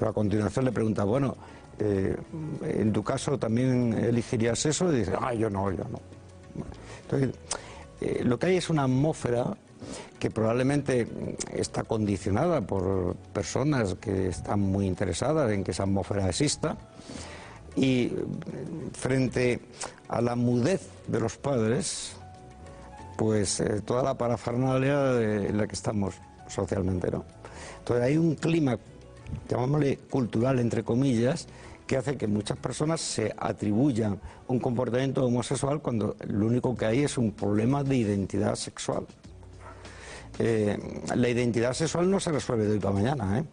Pero 0.01 0.09
a 0.09 0.13
continuación 0.15 0.65
le 0.65 0.71
pregunta, 0.71 1.03
bueno, 1.03 1.37
eh, 1.77 2.17
en 2.63 2.91
tu 2.91 3.03
caso 3.03 3.37
también 3.37 3.93
elegirías 3.93 4.65
eso, 4.65 4.91
y 4.91 4.97
dice, 4.97 5.13
ah, 5.21 5.31
yo 5.35 5.47
no, 5.47 5.69
yo 5.69 5.83
no. 5.83 5.99
Entonces, 7.03 7.39
eh, 8.01 8.23
lo 8.23 8.39
que 8.39 8.47
hay 8.47 8.57
es 8.57 8.71
una 8.71 8.85
atmósfera 8.85 9.55
que 10.17 10.31
probablemente 10.31 11.07
está 11.53 11.83
condicionada 11.83 12.61
por 12.61 13.15
personas 13.31 13.93
que 14.01 14.29
están 14.29 14.59
muy 14.61 14.87
interesadas 14.87 15.51
en 15.51 15.63
que 15.63 15.69
esa 15.69 15.83
atmósfera 15.83 16.27
exista 16.27 16.77
y 17.75 18.11
frente 18.93 19.59
a 20.07 20.19
la 20.19 20.35
mudez 20.35 20.81
de 21.05 21.19
los 21.19 21.37
padres, 21.37 22.13
pues 23.19 23.59
eh, 23.59 23.81
toda 23.85 24.01
la 24.01 24.15
parafernalia 24.15 25.21
en 25.21 25.57
la 25.57 25.67
que 25.67 25.75
estamos 25.75 26.15
socialmente, 26.47 27.11
¿no? 27.11 27.23
Entonces 27.77 28.03
hay 28.03 28.17
un 28.17 28.33
clima 28.33 28.79
llamámosle 29.49 29.97
cultural, 30.09 30.59
entre 30.59 30.83
comillas, 30.83 31.47
que 31.87 31.97
hace 31.97 32.17
que 32.17 32.27
muchas 32.27 32.57
personas 32.57 33.01
se 33.01 33.33
atribuyan 33.37 34.19
un 34.47 34.59
comportamiento 34.59 35.25
homosexual 35.25 35.81
cuando 35.81 36.15
lo 36.25 36.45
único 36.45 36.75
que 36.75 36.85
hay 36.85 36.99
es 37.03 37.17
un 37.17 37.31
problema 37.31 37.83
de 37.83 37.97
identidad 37.97 38.55
sexual. 38.55 39.05
Eh, 40.39 40.77
la 41.13 41.27
identidad 41.27 41.73
sexual 41.73 42.09
no 42.09 42.19
se 42.19 42.31
resuelve 42.31 42.65
de 42.65 42.71
hoy 42.71 42.79
para 42.79 42.93
mañana, 42.93 43.39
¿eh? 43.39 43.43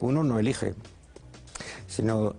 uno 0.00 0.22
no 0.22 0.38
elige, 0.38 0.74
sino 1.86 2.34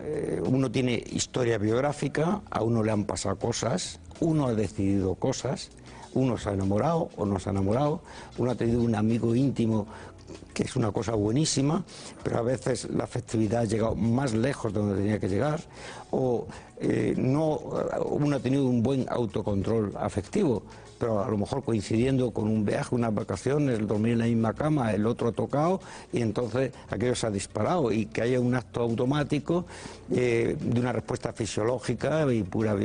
eh, 0.00 0.40
uno 0.44 0.70
tiene 0.70 1.02
historia 1.10 1.58
biográfica, 1.58 2.42
a 2.50 2.62
uno 2.62 2.82
le 2.82 2.92
han 2.92 3.04
pasado 3.04 3.36
cosas, 3.36 4.00
uno 4.20 4.46
ha 4.46 4.54
decidido 4.54 5.14
cosas, 5.14 5.70
uno 6.14 6.38
se 6.38 6.50
ha 6.50 6.52
enamorado 6.52 7.10
o 7.16 7.26
no 7.26 7.38
se 7.38 7.48
ha 7.48 7.52
enamorado, 7.52 8.02
uno 8.36 8.50
ha 8.50 8.54
tenido 8.54 8.82
un 8.82 8.94
amigo 8.94 9.34
íntimo 9.34 9.86
que 10.52 10.64
es 10.64 10.76
una 10.76 10.90
cosa 10.92 11.12
buenísima, 11.12 11.84
pero 12.22 12.38
a 12.38 12.42
veces 12.42 12.88
la 12.90 13.04
afectividad 13.04 13.62
ha 13.62 13.64
llegado 13.64 13.94
más 13.94 14.34
lejos 14.34 14.72
de 14.72 14.80
donde 14.80 14.96
tenía 14.96 15.18
que 15.18 15.28
llegar, 15.28 15.60
o 16.10 16.46
eh, 16.80 17.14
no, 17.16 17.60
uno 18.06 18.36
ha 18.36 18.40
tenido 18.40 18.66
un 18.66 18.82
buen 18.82 19.06
autocontrol 19.08 19.92
afectivo, 19.96 20.62
pero 20.98 21.22
a 21.22 21.28
lo 21.30 21.38
mejor 21.38 21.62
coincidiendo 21.62 22.30
con 22.32 22.48
un 22.48 22.64
viaje, 22.64 22.94
unas 22.94 23.14
vacaciones, 23.14 23.78
el 23.78 23.86
dormir 23.86 24.12
en 24.12 24.18
la 24.18 24.24
misma 24.26 24.52
cama, 24.52 24.92
el 24.92 25.06
otro 25.06 25.28
ha 25.28 25.32
tocado 25.32 25.80
y 26.12 26.20
entonces 26.22 26.72
aquello 26.90 27.14
se 27.14 27.26
ha 27.26 27.30
disparado 27.30 27.92
y 27.92 28.06
que 28.06 28.22
haya 28.22 28.40
un 28.40 28.54
acto 28.54 28.80
automático 28.80 29.66
eh, 30.10 30.56
de 30.60 30.80
una 30.80 30.92
respuesta 30.92 31.32
fisiológica 31.32 32.30
y 32.32 32.42
pura, 32.42 32.76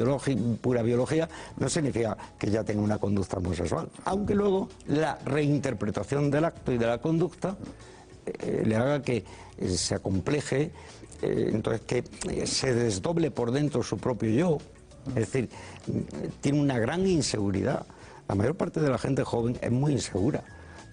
pura 0.61 0.81
biología 0.81 1.27
no 1.57 1.67
significa 1.69 2.17
que 2.37 2.51
ya 2.51 2.63
tenga 2.63 2.81
una 2.81 2.97
conducta 2.99 3.37
homosexual, 3.37 3.89
aunque 4.05 4.35
luego 4.35 4.69
la 4.87 5.17
reinterpretación 5.25 6.29
del 6.29 6.45
acto 6.45 6.71
y 6.71 6.77
de 6.77 6.87
la 6.87 6.99
conducta 6.99 7.55
eh, 8.25 8.63
le 8.65 8.75
haga 8.75 9.01
que 9.01 9.23
eh, 9.57 9.69
se 9.69 9.95
acompleje, 9.95 10.71
entonces 11.21 11.81
que 11.87 12.45
se 12.45 12.73
desdoble 12.73 13.31
por 13.31 13.51
dentro 13.51 13.81
su 13.81 13.97
propio 13.97 14.29
yo, 14.29 14.57
es 15.07 15.15
decir, 15.15 15.49
tiene 16.41 16.59
una 16.59 16.79
gran 16.79 17.07
inseguridad. 17.07 17.85
La 18.27 18.35
mayor 18.35 18.55
parte 18.55 18.79
de 18.79 18.89
la 18.89 18.97
gente 18.97 19.23
joven 19.23 19.57
es 19.61 19.71
muy 19.71 19.93
insegura. 19.93 20.43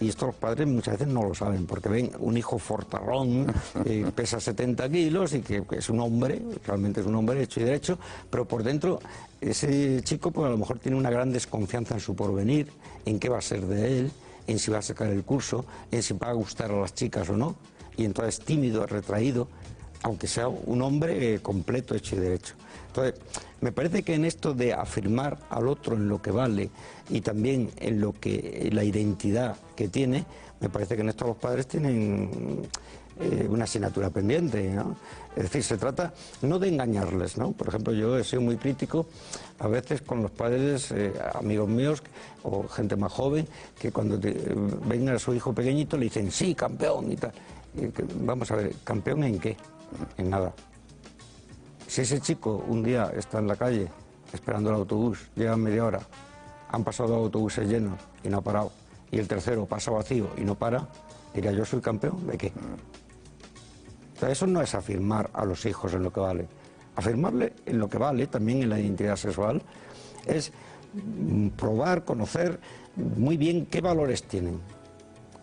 Y 0.00 0.08
esto 0.08 0.26
los 0.26 0.34
padres 0.34 0.66
muchas 0.66 0.98
veces 0.98 1.12
no 1.12 1.22
lo 1.22 1.34
saben, 1.34 1.66
porque 1.66 1.90
ven 1.90 2.10
un 2.20 2.34
hijo 2.34 2.58
fortarrón, 2.58 3.52
que 3.84 4.06
pesa 4.14 4.40
70 4.40 4.88
kilos 4.88 5.34
y 5.34 5.42
que, 5.42 5.62
es 5.72 5.90
un 5.90 6.00
hombre, 6.00 6.40
realmente 6.66 7.02
es 7.02 7.06
un 7.06 7.14
hombre 7.16 7.42
hecho 7.42 7.60
y 7.60 7.64
derecho, 7.64 7.98
pero 8.30 8.46
por 8.46 8.62
dentro 8.62 8.98
ese 9.42 10.00
chico 10.02 10.30
pues 10.30 10.46
a 10.46 10.50
lo 10.50 10.56
mejor 10.56 10.78
tiene 10.78 10.96
una 10.96 11.10
gran 11.10 11.30
desconfianza 11.30 11.94
en 11.94 12.00
su 12.00 12.16
porvenir, 12.16 12.72
en 13.04 13.18
qué 13.18 13.28
va 13.28 13.38
a 13.38 13.42
ser 13.42 13.66
de 13.66 14.00
él, 14.00 14.12
en 14.46 14.58
si 14.58 14.70
va 14.70 14.78
a 14.78 14.82
sacar 14.82 15.08
el 15.08 15.22
curso, 15.22 15.66
en 15.90 16.02
si 16.02 16.14
va 16.14 16.30
a 16.30 16.32
gustar 16.32 16.70
a 16.70 16.80
las 16.80 16.94
chicas 16.94 17.28
o 17.28 17.36
no, 17.36 17.56
y 17.98 18.06
entonces 18.06 18.40
tímido, 18.40 18.86
retraído, 18.86 19.48
aunque 20.02 20.28
sea 20.28 20.48
un 20.48 20.80
hombre 20.80 21.34
eh, 21.34 21.40
completo, 21.40 21.94
hecho 21.94 22.16
y 22.16 22.20
derecho. 22.20 22.54
Entonces, 22.90 23.14
me 23.60 23.70
parece 23.70 24.02
que 24.02 24.14
en 24.14 24.24
esto 24.24 24.52
de 24.52 24.72
afirmar 24.72 25.38
al 25.48 25.68
otro 25.68 25.94
en 25.94 26.08
lo 26.08 26.20
que 26.20 26.32
vale 26.32 26.70
y 27.08 27.20
también 27.20 27.70
en 27.76 28.00
lo 28.00 28.12
que 28.12 28.68
la 28.72 28.82
identidad 28.82 29.56
que 29.76 29.88
tiene, 29.88 30.24
me 30.58 30.68
parece 30.68 30.96
que 30.96 31.02
en 31.02 31.10
esto 31.10 31.26
los 31.26 31.36
padres 31.36 31.68
tienen 31.68 32.68
eh, 33.20 33.46
una 33.48 33.64
asignatura 33.64 34.10
pendiente. 34.10 34.70
¿no? 34.70 34.96
Es 35.36 35.44
decir, 35.44 35.62
se 35.62 35.76
trata 35.78 36.12
no 36.42 36.58
de 36.58 36.68
engañarles, 36.68 37.38
¿no? 37.38 37.52
Por 37.52 37.68
ejemplo, 37.68 37.92
yo 37.92 38.18
he 38.18 38.24
sido 38.24 38.42
muy 38.42 38.56
crítico 38.56 39.06
a 39.60 39.68
veces 39.68 40.02
con 40.02 40.20
los 40.20 40.32
padres, 40.32 40.90
eh, 40.90 41.12
amigos 41.34 41.68
míos 41.68 42.02
o 42.42 42.66
gente 42.66 42.96
más 42.96 43.12
joven, 43.12 43.46
que 43.78 43.92
cuando 43.92 44.18
venga 44.86 45.12
a 45.12 45.18
su 45.20 45.32
hijo 45.32 45.52
pequeñito 45.52 45.96
le 45.96 46.04
dicen, 46.04 46.32
sí, 46.32 46.56
campeón 46.56 47.12
y 47.12 47.16
tal. 47.16 47.32
vamos 48.16 48.50
a 48.50 48.56
ver, 48.56 48.74
¿campeón 48.82 49.22
en 49.22 49.38
qué? 49.38 49.56
En 50.18 50.30
nada. 50.30 50.52
Si 51.90 52.02
ese 52.02 52.20
chico 52.20 52.64
un 52.68 52.84
día 52.84 53.10
está 53.16 53.40
en 53.40 53.48
la 53.48 53.56
calle 53.56 53.88
esperando 54.32 54.70
el 54.70 54.76
autobús, 54.76 55.28
llega 55.34 55.56
media 55.56 55.84
hora, 55.84 55.98
han 56.70 56.84
pasado 56.84 57.16
autobuses 57.16 57.68
llenos 57.68 57.98
y 58.22 58.28
no 58.28 58.38
ha 58.38 58.42
parado, 58.42 58.70
y 59.10 59.18
el 59.18 59.26
tercero 59.26 59.66
pasa 59.66 59.90
vacío 59.90 60.28
y 60.36 60.42
no 60.42 60.54
para, 60.54 60.86
diría 61.34 61.50
yo 61.50 61.64
soy 61.64 61.80
campeón, 61.80 62.28
¿de 62.28 62.38
qué? 62.38 62.52
eso 64.28 64.46
no 64.46 64.62
es 64.62 64.72
afirmar 64.76 65.30
a 65.32 65.44
los 65.44 65.66
hijos 65.66 65.92
en 65.94 66.04
lo 66.04 66.12
que 66.12 66.20
vale. 66.20 66.46
Afirmarle 66.94 67.54
en 67.66 67.80
lo 67.80 67.88
que 67.88 67.98
vale, 67.98 68.28
también 68.28 68.62
en 68.62 68.70
la 68.70 68.78
identidad 68.78 69.16
sexual, 69.16 69.60
es 70.26 70.52
mm, 70.92 71.48
probar, 71.48 72.04
conocer 72.04 72.60
muy 72.94 73.36
bien 73.36 73.66
qué 73.66 73.80
valores 73.80 74.22
tienen, 74.22 74.60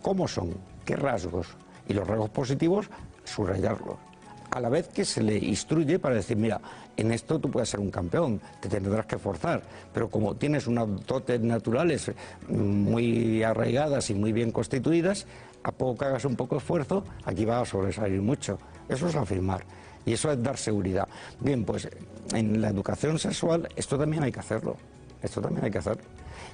cómo 0.00 0.26
son, 0.26 0.54
qué 0.86 0.96
rasgos, 0.96 1.48
y 1.86 1.92
los 1.92 2.08
rasgos 2.08 2.30
positivos, 2.30 2.88
subrayarlos 3.24 4.07
a 4.50 4.60
la 4.60 4.68
vez 4.68 4.88
que 4.88 5.04
se 5.04 5.22
le 5.22 5.36
instruye 5.36 5.98
para 5.98 6.14
decir, 6.14 6.36
mira, 6.36 6.60
en 6.96 7.12
esto 7.12 7.38
tú 7.38 7.50
puedes 7.50 7.68
ser 7.68 7.80
un 7.80 7.90
campeón, 7.90 8.40
te 8.60 8.68
tendrás 8.68 9.06
que 9.06 9.18
forzar, 9.18 9.62
pero 9.92 10.08
como 10.08 10.34
tienes 10.36 10.66
unas 10.66 10.88
dotes 11.06 11.40
naturales 11.40 12.10
muy 12.48 13.42
arraigadas 13.42 14.10
y 14.10 14.14
muy 14.14 14.32
bien 14.32 14.50
constituidas, 14.50 15.26
a 15.62 15.72
poco 15.72 16.04
hagas 16.04 16.24
un 16.24 16.36
poco 16.36 16.56
de 16.56 16.60
esfuerzo, 16.60 17.04
aquí 17.24 17.44
va 17.44 17.60
a 17.60 17.64
sobresalir 17.64 18.22
mucho. 18.22 18.58
Eso 18.88 19.08
es 19.08 19.16
afirmar. 19.16 19.64
Y 20.06 20.12
eso 20.14 20.32
es 20.32 20.42
dar 20.42 20.56
seguridad. 20.56 21.06
Bien, 21.40 21.64
pues 21.64 21.88
en 22.32 22.60
la 22.60 22.68
educación 22.68 23.18
sexual 23.18 23.68
esto 23.76 23.98
también 23.98 24.22
hay 24.22 24.32
que 24.32 24.40
hacerlo. 24.40 24.76
Esto 25.22 25.40
también 25.40 25.64
hay 25.64 25.70
que 25.70 25.78
hacerlo 25.78 26.02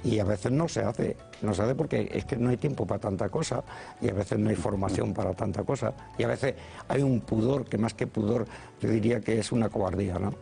y 0.03 0.19
a 0.19 0.23
veces 0.23 0.51
no 0.51 0.67
se 0.67 0.81
hace, 0.81 1.17
no 1.41 1.53
se 1.53 1.63
hace 1.63 1.75
porque 1.75 2.09
es 2.11 2.25
que 2.25 2.37
no 2.37 2.49
hay 2.49 2.57
tiempo 2.57 2.85
para 2.85 2.99
tanta 2.99 3.29
cosa 3.29 3.63
y 4.01 4.09
a 4.09 4.13
veces 4.13 4.37
no 4.37 4.49
hay 4.49 4.55
formación 4.55 5.13
para 5.13 5.33
tanta 5.33 5.63
cosa 5.63 5.93
y 6.17 6.23
a 6.23 6.27
veces 6.27 6.55
hay 6.87 7.01
un 7.01 7.21
pudor 7.21 7.65
que 7.65 7.77
más 7.77 7.93
que 7.93 8.07
pudor 8.07 8.45
yo 8.79 8.89
diría 8.89 9.19
que 9.19 9.39
es 9.39 9.51
una 9.51 9.69
cobardía, 9.69 10.19
¿no? 10.19 10.33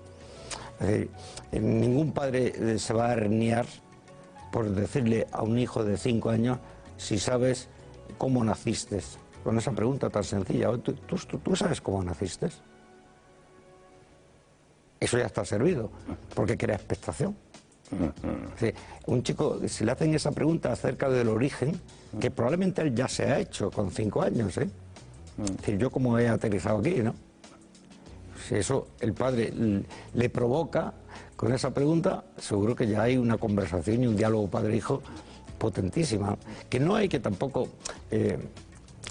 ningún 1.51 2.11
padre 2.11 2.51
eh, 2.57 2.77
se 2.77 2.93
va 2.93 3.09
a 3.09 3.13
herniar 3.13 3.65
por 4.51 4.69
decirle 4.69 5.27
a 5.31 5.41
un 5.41 5.57
hijo 5.57 5.83
de 5.83 5.97
cinco 5.97 6.29
años 6.29 6.57
si 6.97 7.17
sabes 7.17 7.69
cómo 8.17 8.43
naciste. 8.43 8.99
Con 9.43 9.57
esa 9.57 9.71
pregunta 9.71 10.09
tan 10.09 10.23
sencilla. 10.23 10.71
¿Tú, 10.77 10.93
tú 10.93 11.55
sabes 11.55 11.79
cómo 11.79 12.03
naciste? 12.03 12.49
Eso 14.99 15.17
ya 15.17 15.25
está 15.25 15.43
servido, 15.45 15.89
porque 16.33 16.57
crea 16.57 16.75
expectación. 16.75 17.35
Un 19.05 19.23
chico, 19.23 19.59
si 19.67 19.83
le 19.83 19.91
hacen 19.91 20.13
esa 20.13 20.31
pregunta 20.31 20.71
acerca 20.71 21.09
del 21.09 21.29
origen, 21.29 21.79
que 22.19 22.31
probablemente 22.31 22.81
él 22.81 22.95
ya 22.95 23.07
se 23.07 23.23
ha 23.25 23.39
hecho 23.39 23.71
con 23.71 23.91
cinco 23.91 24.21
años, 24.21 24.57
¿eh? 24.57 24.69
Es 25.43 25.57
decir, 25.57 25.77
yo 25.77 25.89
como 25.89 26.17
he 26.19 26.27
aterrizado 26.27 26.79
aquí, 26.79 27.01
¿no? 27.01 27.15
Si 28.47 28.55
eso 28.55 28.87
el 28.99 29.13
padre 29.13 29.53
le 30.13 30.29
provoca 30.29 30.93
con 31.35 31.53
esa 31.53 31.73
pregunta, 31.73 32.23
seguro 32.37 32.75
que 32.75 32.87
ya 32.87 33.03
hay 33.03 33.17
una 33.17 33.37
conversación 33.37 34.03
y 34.03 34.07
un 34.07 34.15
diálogo 34.15 34.49
padre-hijo 34.49 35.01
potentísima. 35.57 36.37
Que 36.69 36.79
no 36.79 36.95
hay 36.95 37.07
que 37.07 37.19
tampoco 37.19 37.69
eh, 38.11 38.37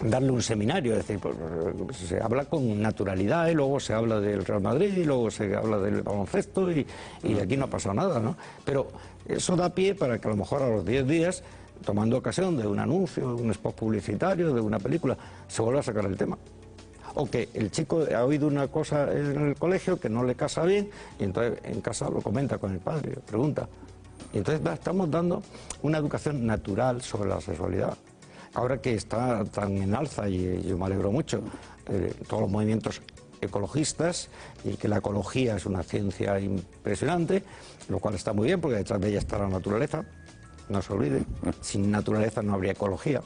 darle 0.00 0.30
un 0.30 0.42
seminario, 0.42 0.92
es 0.92 1.06
decir, 1.06 1.18
pues, 1.18 1.96
se 1.96 2.20
habla 2.20 2.44
con 2.46 2.80
naturalidad 2.80 3.48
y 3.48 3.54
luego 3.54 3.78
se 3.78 3.92
habla 3.92 4.20
del 4.20 4.44
Real 4.44 4.62
Madrid 4.62 4.96
y 4.96 5.04
luego 5.04 5.30
se 5.30 5.54
habla 5.54 5.78
del 5.78 6.02
baloncesto 6.02 6.70
y, 6.70 6.86
y 7.22 7.38
aquí 7.38 7.56
no 7.56 7.66
ha 7.66 7.70
pasado 7.70 7.94
nada, 7.94 8.18
¿no? 8.20 8.36
Pero 8.64 8.88
eso 9.26 9.56
da 9.56 9.70
pie 9.70 9.94
para 9.94 10.18
que 10.18 10.28
a 10.28 10.30
lo 10.30 10.36
mejor 10.36 10.62
a 10.62 10.68
los 10.68 10.84
10 10.84 11.06
días, 11.06 11.42
tomando 11.84 12.16
ocasión 12.16 12.56
de 12.56 12.66
un 12.66 12.78
anuncio, 12.78 13.34
de 13.34 13.42
un 13.42 13.50
spot 13.50 13.74
publicitario, 13.74 14.52
de 14.52 14.60
una 14.60 14.78
película, 14.78 15.16
se 15.46 15.62
vuelva 15.62 15.80
a 15.80 15.82
sacar 15.82 16.04
el 16.06 16.16
tema 16.16 16.38
o 17.14 17.26
que 17.26 17.48
el 17.54 17.70
chico 17.70 18.04
ha 18.14 18.24
oído 18.24 18.46
una 18.46 18.68
cosa 18.68 19.12
en 19.12 19.48
el 19.48 19.54
colegio 19.56 20.00
que 20.00 20.08
no 20.08 20.24
le 20.24 20.34
casa 20.34 20.62
bien 20.64 20.88
y 21.18 21.24
entonces 21.24 21.58
en 21.64 21.80
casa 21.80 22.08
lo 22.08 22.20
comenta 22.20 22.58
con 22.58 22.72
el 22.72 22.78
padre, 22.78 23.18
pregunta. 23.26 23.68
Y 24.32 24.38
entonces 24.38 24.66
estamos 24.72 25.10
dando 25.10 25.42
una 25.82 25.98
educación 25.98 26.46
natural 26.46 27.02
sobre 27.02 27.28
la 27.28 27.40
sexualidad. 27.40 27.96
Ahora 28.54 28.80
que 28.80 28.94
está 28.94 29.44
tan 29.46 29.78
en 29.78 29.94
alza, 29.94 30.28
y 30.28 30.62
yo 30.62 30.76
me 30.76 30.86
alegro 30.86 31.10
mucho, 31.10 31.42
eh, 31.88 32.12
todos 32.28 32.42
los 32.42 32.50
movimientos 32.50 33.00
ecologistas 33.40 34.28
y 34.64 34.74
que 34.74 34.88
la 34.88 34.98
ecología 34.98 35.56
es 35.56 35.66
una 35.66 35.82
ciencia 35.82 36.38
impresionante, 36.38 37.42
lo 37.88 37.98
cual 37.98 38.14
está 38.14 38.32
muy 38.32 38.46
bien 38.46 38.60
porque 38.60 38.76
detrás 38.76 39.00
de 39.00 39.08
ella 39.08 39.18
está 39.18 39.38
la 39.38 39.48
naturaleza, 39.48 40.04
no 40.68 40.80
se 40.80 40.92
olvide, 40.92 41.22
sin 41.60 41.90
naturaleza 41.90 42.42
no 42.42 42.54
habría 42.54 42.72
ecología. 42.72 43.20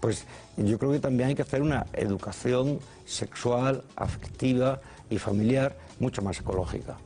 Pues 0.00 0.26
yo 0.56 0.78
creo 0.78 0.92
que 0.92 1.00
también 1.00 1.30
hay 1.30 1.34
que 1.34 1.42
hacer 1.42 1.62
una 1.62 1.86
educación 1.92 2.78
sexual, 3.06 3.84
afectiva 3.96 4.80
y 5.08 5.18
familiar 5.18 5.76
mucho 6.00 6.20
más 6.22 6.40
ecológica. 6.40 6.96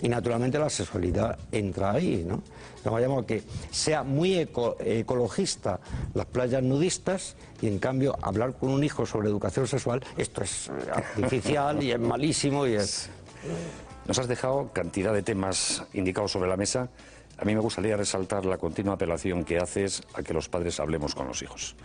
Y 0.00 0.08
naturalmente 0.08 0.58
la 0.58 0.70
sexualidad 0.70 1.38
entra 1.50 1.92
ahí, 1.92 2.24
¿no? 2.26 2.42
No 2.84 2.92
vayamos 2.92 3.24
a 3.24 3.26
que 3.26 3.42
sea 3.70 4.04
muy 4.04 4.38
ecologista 4.38 5.80
las 6.14 6.26
playas 6.26 6.62
nudistas 6.62 7.34
y 7.60 7.66
en 7.66 7.78
cambio 7.78 8.16
hablar 8.22 8.54
con 8.54 8.70
un 8.70 8.84
hijo 8.84 9.04
sobre 9.04 9.28
educación 9.28 9.66
sexual, 9.66 10.02
esto 10.16 10.42
es 10.42 10.70
artificial 10.92 11.82
y 11.82 11.92
es 11.92 11.98
malísimo 11.98 12.66
y 12.66 12.74
es... 12.74 13.10
Nos 14.06 14.18
has 14.18 14.28
dejado 14.28 14.70
cantidad 14.72 15.12
de 15.12 15.22
temas 15.22 15.82
indicados 15.92 16.32
sobre 16.32 16.48
la 16.48 16.56
mesa. 16.56 16.88
A 17.36 17.44
mí 17.44 17.54
me 17.54 17.60
gustaría 17.60 17.96
resaltar 17.96 18.46
la 18.46 18.56
continua 18.56 18.94
apelación 18.94 19.44
que 19.44 19.58
haces 19.58 20.02
a 20.14 20.22
que 20.22 20.32
los 20.32 20.48
padres 20.48 20.80
hablemos 20.80 21.14
con 21.14 21.26
los 21.26 21.42
hijos 21.42 21.76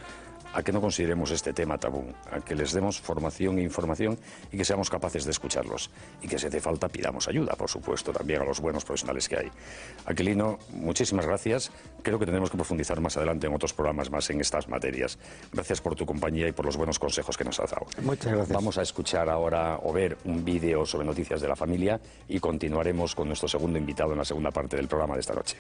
a 0.54 0.64
que 0.64 0.72
no 0.72 0.82
consideremos 0.82 1.32
este 1.32 1.54
tema 1.54 1.78
tabú, 1.78 2.06
a 2.32 2.40
que 2.40 2.56
les 2.56 2.72
demos 2.72 3.00
formación 3.00 3.58
e 3.58 3.64
información 3.64 4.18
y 4.52 4.58
que 4.58 4.66
seamos 4.66 4.90
capaces 4.90 5.26
de 5.26 5.32
escucharlos. 5.32 5.90
Y 6.22 6.28
que 6.28 6.38
si 6.38 6.48
hace 6.48 6.62
falta 6.62 6.88
pidamos 6.88 7.28
ayuda, 7.28 7.54
por 7.56 7.70
supuesto, 7.70 8.14
también 8.14 8.42
a 8.42 8.46
los 8.46 8.60
buenos 8.60 8.86
profesionales 8.86 9.28
que 9.28 9.38
hay. 9.38 9.52
Aquilino, 10.06 10.60
muchísimas 10.70 11.26
gracias. 11.26 11.72
Creo 12.02 12.20
que 12.20 12.26
tendremos 12.26 12.50
que 12.50 12.58
profundizar 12.58 13.02
más 13.02 13.18
adelante 13.18 13.48
en 13.48 13.54
otros 13.54 13.74
programas 13.74 14.10
más 14.10 14.30
en 14.30 14.42
estas 14.42 14.68
materias. 14.68 15.18
Gracias 15.52 15.82
por 15.82 15.96
tu 15.96 16.06
compañía 16.06 16.48
y 16.48 16.52
por 16.52 16.66
los 16.66 16.78
buenos 16.78 17.00
consejos 17.00 17.38
que 17.38 17.44
nos 17.44 17.60
has 17.60 17.72
dado. 17.72 17.88
Muchas 18.02 18.32
gracias. 18.32 18.56
Vamos 18.56 18.78
a 18.78 18.82
escuchar 18.82 19.30
ahora 19.30 19.80
o 19.84 19.92
ver 19.92 20.18
un 20.26 20.46
vídeo 20.46 20.86
sobre 20.86 21.06
noticias 21.06 21.42
de 21.42 21.48
la 21.48 21.56
familia 21.56 22.00
y 22.28 22.40
continuaremos 22.40 23.16
con 23.16 23.28
nuestro 23.28 23.48
segundo 23.48 23.78
invitado 23.78 24.12
en 24.12 24.20
la 24.20 24.26
segunda 24.26 24.52
parte 24.52 24.78
del 24.78 24.88
programa 24.88 25.16
de 25.16 25.22
esta 25.22 25.34
noche. 25.34 25.58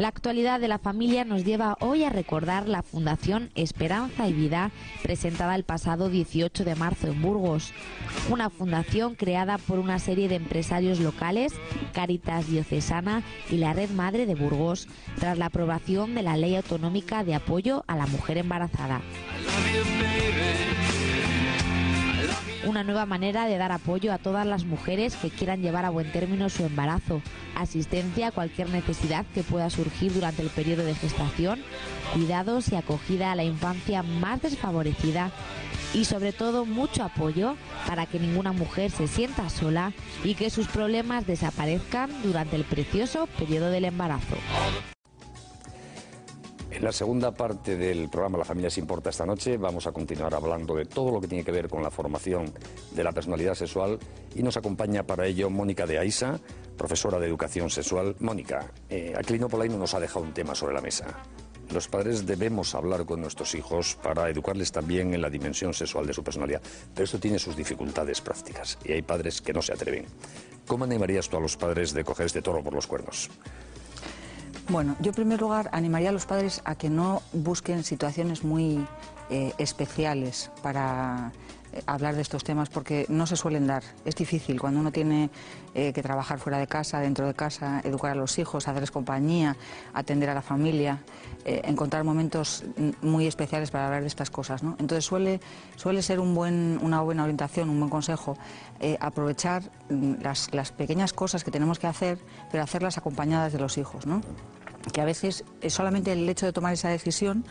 La 0.00 0.08
actualidad 0.08 0.60
de 0.60 0.68
la 0.68 0.78
familia 0.78 1.26
nos 1.26 1.44
lleva 1.44 1.76
hoy 1.78 2.04
a 2.04 2.08
recordar 2.08 2.66
la 2.66 2.82
Fundación 2.82 3.50
Esperanza 3.54 4.28
y 4.28 4.32
Vida, 4.32 4.70
presentada 5.02 5.54
el 5.54 5.64
pasado 5.64 6.08
18 6.08 6.64
de 6.64 6.74
marzo 6.74 7.08
en 7.08 7.20
Burgos. 7.20 7.74
Una 8.30 8.48
fundación 8.48 9.14
creada 9.14 9.58
por 9.58 9.78
una 9.78 9.98
serie 9.98 10.26
de 10.26 10.36
empresarios 10.36 11.00
locales, 11.00 11.52
Caritas 11.92 12.48
Diocesana 12.48 13.22
y 13.50 13.58
la 13.58 13.74
Red 13.74 13.90
Madre 13.90 14.24
de 14.24 14.36
Burgos, 14.36 14.88
tras 15.18 15.36
la 15.36 15.46
aprobación 15.46 16.14
de 16.14 16.22
la 16.22 16.38
Ley 16.38 16.56
Autonómica 16.56 17.22
de 17.22 17.34
Apoyo 17.34 17.84
a 17.86 17.94
la 17.94 18.06
Mujer 18.06 18.38
Embarazada 18.38 19.02
una 22.66 22.84
nueva 22.84 23.06
manera 23.06 23.46
de 23.46 23.56
dar 23.56 23.72
apoyo 23.72 24.12
a 24.12 24.18
todas 24.18 24.46
las 24.46 24.64
mujeres 24.64 25.16
que 25.16 25.30
quieran 25.30 25.62
llevar 25.62 25.84
a 25.84 25.90
buen 25.90 26.10
término 26.12 26.48
su 26.48 26.64
embarazo, 26.64 27.22
asistencia 27.54 28.28
a 28.28 28.32
cualquier 28.32 28.68
necesidad 28.68 29.24
que 29.34 29.42
pueda 29.42 29.70
surgir 29.70 30.12
durante 30.12 30.42
el 30.42 30.50
periodo 30.50 30.84
de 30.84 30.94
gestación, 30.94 31.60
cuidados 32.12 32.70
y 32.70 32.76
acogida 32.76 33.32
a 33.32 33.36
la 33.36 33.44
infancia 33.44 34.02
más 34.02 34.42
desfavorecida. 34.42 35.30
Y 35.92 36.04
sobre 36.04 36.32
todo 36.32 36.66
mucho 36.66 37.02
apoyo 37.02 37.56
para 37.86 38.06
que 38.06 38.20
ninguna 38.20 38.52
mujer 38.52 38.92
se 38.92 39.08
sienta 39.08 39.50
sola 39.50 39.92
y 40.22 40.34
que 40.34 40.50
sus 40.50 40.68
problemas 40.68 41.26
desaparezcan 41.26 42.10
durante 42.22 42.54
el 42.54 42.64
precioso 42.64 43.26
periodo 43.38 43.70
del 43.70 43.86
embarazo. 43.86 44.36
En 46.80 46.86
la 46.86 46.92
segunda 46.92 47.30
parte 47.30 47.76
del 47.76 48.08
programa 48.08 48.38
La 48.38 48.44
familia 48.46 48.70
se 48.70 48.80
importa 48.80 49.10
esta 49.10 49.26
noche 49.26 49.58
vamos 49.58 49.86
a 49.86 49.92
continuar 49.92 50.34
hablando 50.34 50.74
de 50.74 50.86
todo 50.86 51.12
lo 51.12 51.20
que 51.20 51.28
tiene 51.28 51.44
que 51.44 51.52
ver 51.52 51.68
con 51.68 51.82
la 51.82 51.90
formación 51.90 52.50
de 52.92 53.04
la 53.04 53.12
personalidad 53.12 53.52
sexual 53.52 53.98
y 54.34 54.42
nos 54.42 54.56
acompaña 54.56 55.02
para 55.02 55.26
ello 55.26 55.50
Mónica 55.50 55.86
de 55.86 55.98
Aisa, 55.98 56.40
profesora 56.78 57.18
de 57.18 57.26
educación 57.26 57.68
sexual. 57.68 58.16
Mónica, 58.20 58.72
eh, 58.88 59.12
Polaino 59.50 59.76
nos 59.76 59.92
ha 59.92 60.00
dejado 60.00 60.24
un 60.24 60.32
tema 60.32 60.54
sobre 60.54 60.72
la 60.72 60.80
mesa. 60.80 61.04
Los 61.70 61.86
padres 61.86 62.24
debemos 62.24 62.74
hablar 62.74 63.04
con 63.04 63.20
nuestros 63.20 63.54
hijos 63.54 63.98
para 64.02 64.30
educarles 64.30 64.72
también 64.72 65.12
en 65.12 65.20
la 65.20 65.28
dimensión 65.28 65.74
sexual 65.74 66.06
de 66.06 66.14
su 66.14 66.24
personalidad, 66.24 66.62
pero 66.94 67.04
esto 67.04 67.20
tiene 67.20 67.38
sus 67.38 67.56
dificultades 67.56 68.22
prácticas 68.22 68.78
y 68.86 68.92
hay 68.92 69.02
padres 69.02 69.42
que 69.42 69.52
no 69.52 69.60
se 69.60 69.74
atreven. 69.74 70.06
¿Cómo 70.66 70.84
animarías 70.84 71.28
tú 71.28 71.36
a 71.36 71.40
los 71.40 71.58
padres 71.58 71.92
de 71.92 72.04
coger 72.04 72.24
este 72.24 72.40
toro 72.40 72.64
por 72.64 72.72
los 72.72 72.86
cuernos? 72.86 73.28
Bueno, 74.70 74.94
yo 75.00 75.08
en 75.08 75.14
primer 75.16 75.40
lugar 75.40 75.68
animaría 75.72 76.10
a 76.10 76.12
los 76.12 76.26
padres 76.26 76.62
a 76.64 76.76
que 76.76 76.88
no 76.88 77.22
busquen 77.32 77.82
situaciones 77.82 78.44
muy 78.44 78.86
eh, 79.28 79.52
especiales 79.58 80.52
para 80.62 81.32
eh, 81.72 81.82
hablar 81.86 82.14
de 82.14 82.22
estos 82.22 82.44
temas 82.44 82.68
porque 82.68 83.04
no 83.08 83.26
se 83.26 83.34
suelen 83.34 83.66
dar. 83.66 83.82
Es 84.04 84.14
difícil 84.14 84.60
cuando 84.60 84.78
uno 84.78 84.92
tiene 84.92 85.28
eh, 85.74 85.92
que 85.92 86.04
trabajar 86.04 86.38
fuera 86.38 86.58
de 86.58 86.68
casa, 86.68 87.00
dentro 87.00 87.26
de 87.26 87.34
casa, 87.34 87.80
educar 87.82 88.12
a 88.12 88.14
los 88.14 88.38
hijos, 88.38 88.68
hacerles 88.68 88.92
compañía, 88.92 89.56
atender 89.92 90.30
a 90.30 90.34
la 90.34 90.42
familia, 90.42 91.00
encontrar 91.44 92.04
momentos 92.04 92.62
muy 93.02 93.26
especiales 93.26 93.72
para 93.72 93.86
hablar 93.86 94.02
de 94.02 94.08
estas 94.08 94.30
cosas. 94.30 94.62
Entonces 94.62 95.04
suele, 95.04 95.40
suele 95.74 96.02
ser 96.02 96.20
una 96.20 97.00
buena 97.00 97.24
orientación, 97.24 97.70
un 97.70 97.80
buen 97.80 97.90
consejo, 97.90 98.36
aprovechar 99.00 99.64
mm, 99.88 100.14
las, 100.22 100.72
pequeñas 100.72 101.12
cosas 101.12 101.42
que 101.42 101.50
tenemos 101.50 101.80
que 101.80 101.88
hacer, 101.88 102.18
pero 102.52 102.62
hacerlas 102.62 102.98
acompañadas 102.98 103.52
de 103.52 103.58
los 103.58 103.78
hijos. 103.78 104.06
Que 104.92 105.00
a 105.00 105.04
veces 105.04 105.44
solamente 105.68 106.12
el 106.12 106.28
hecho 106.28 106.46
de 106.46 106.52
tomar 106.52 106.72
esa 106.72 106.88
decisión 106.88 107.44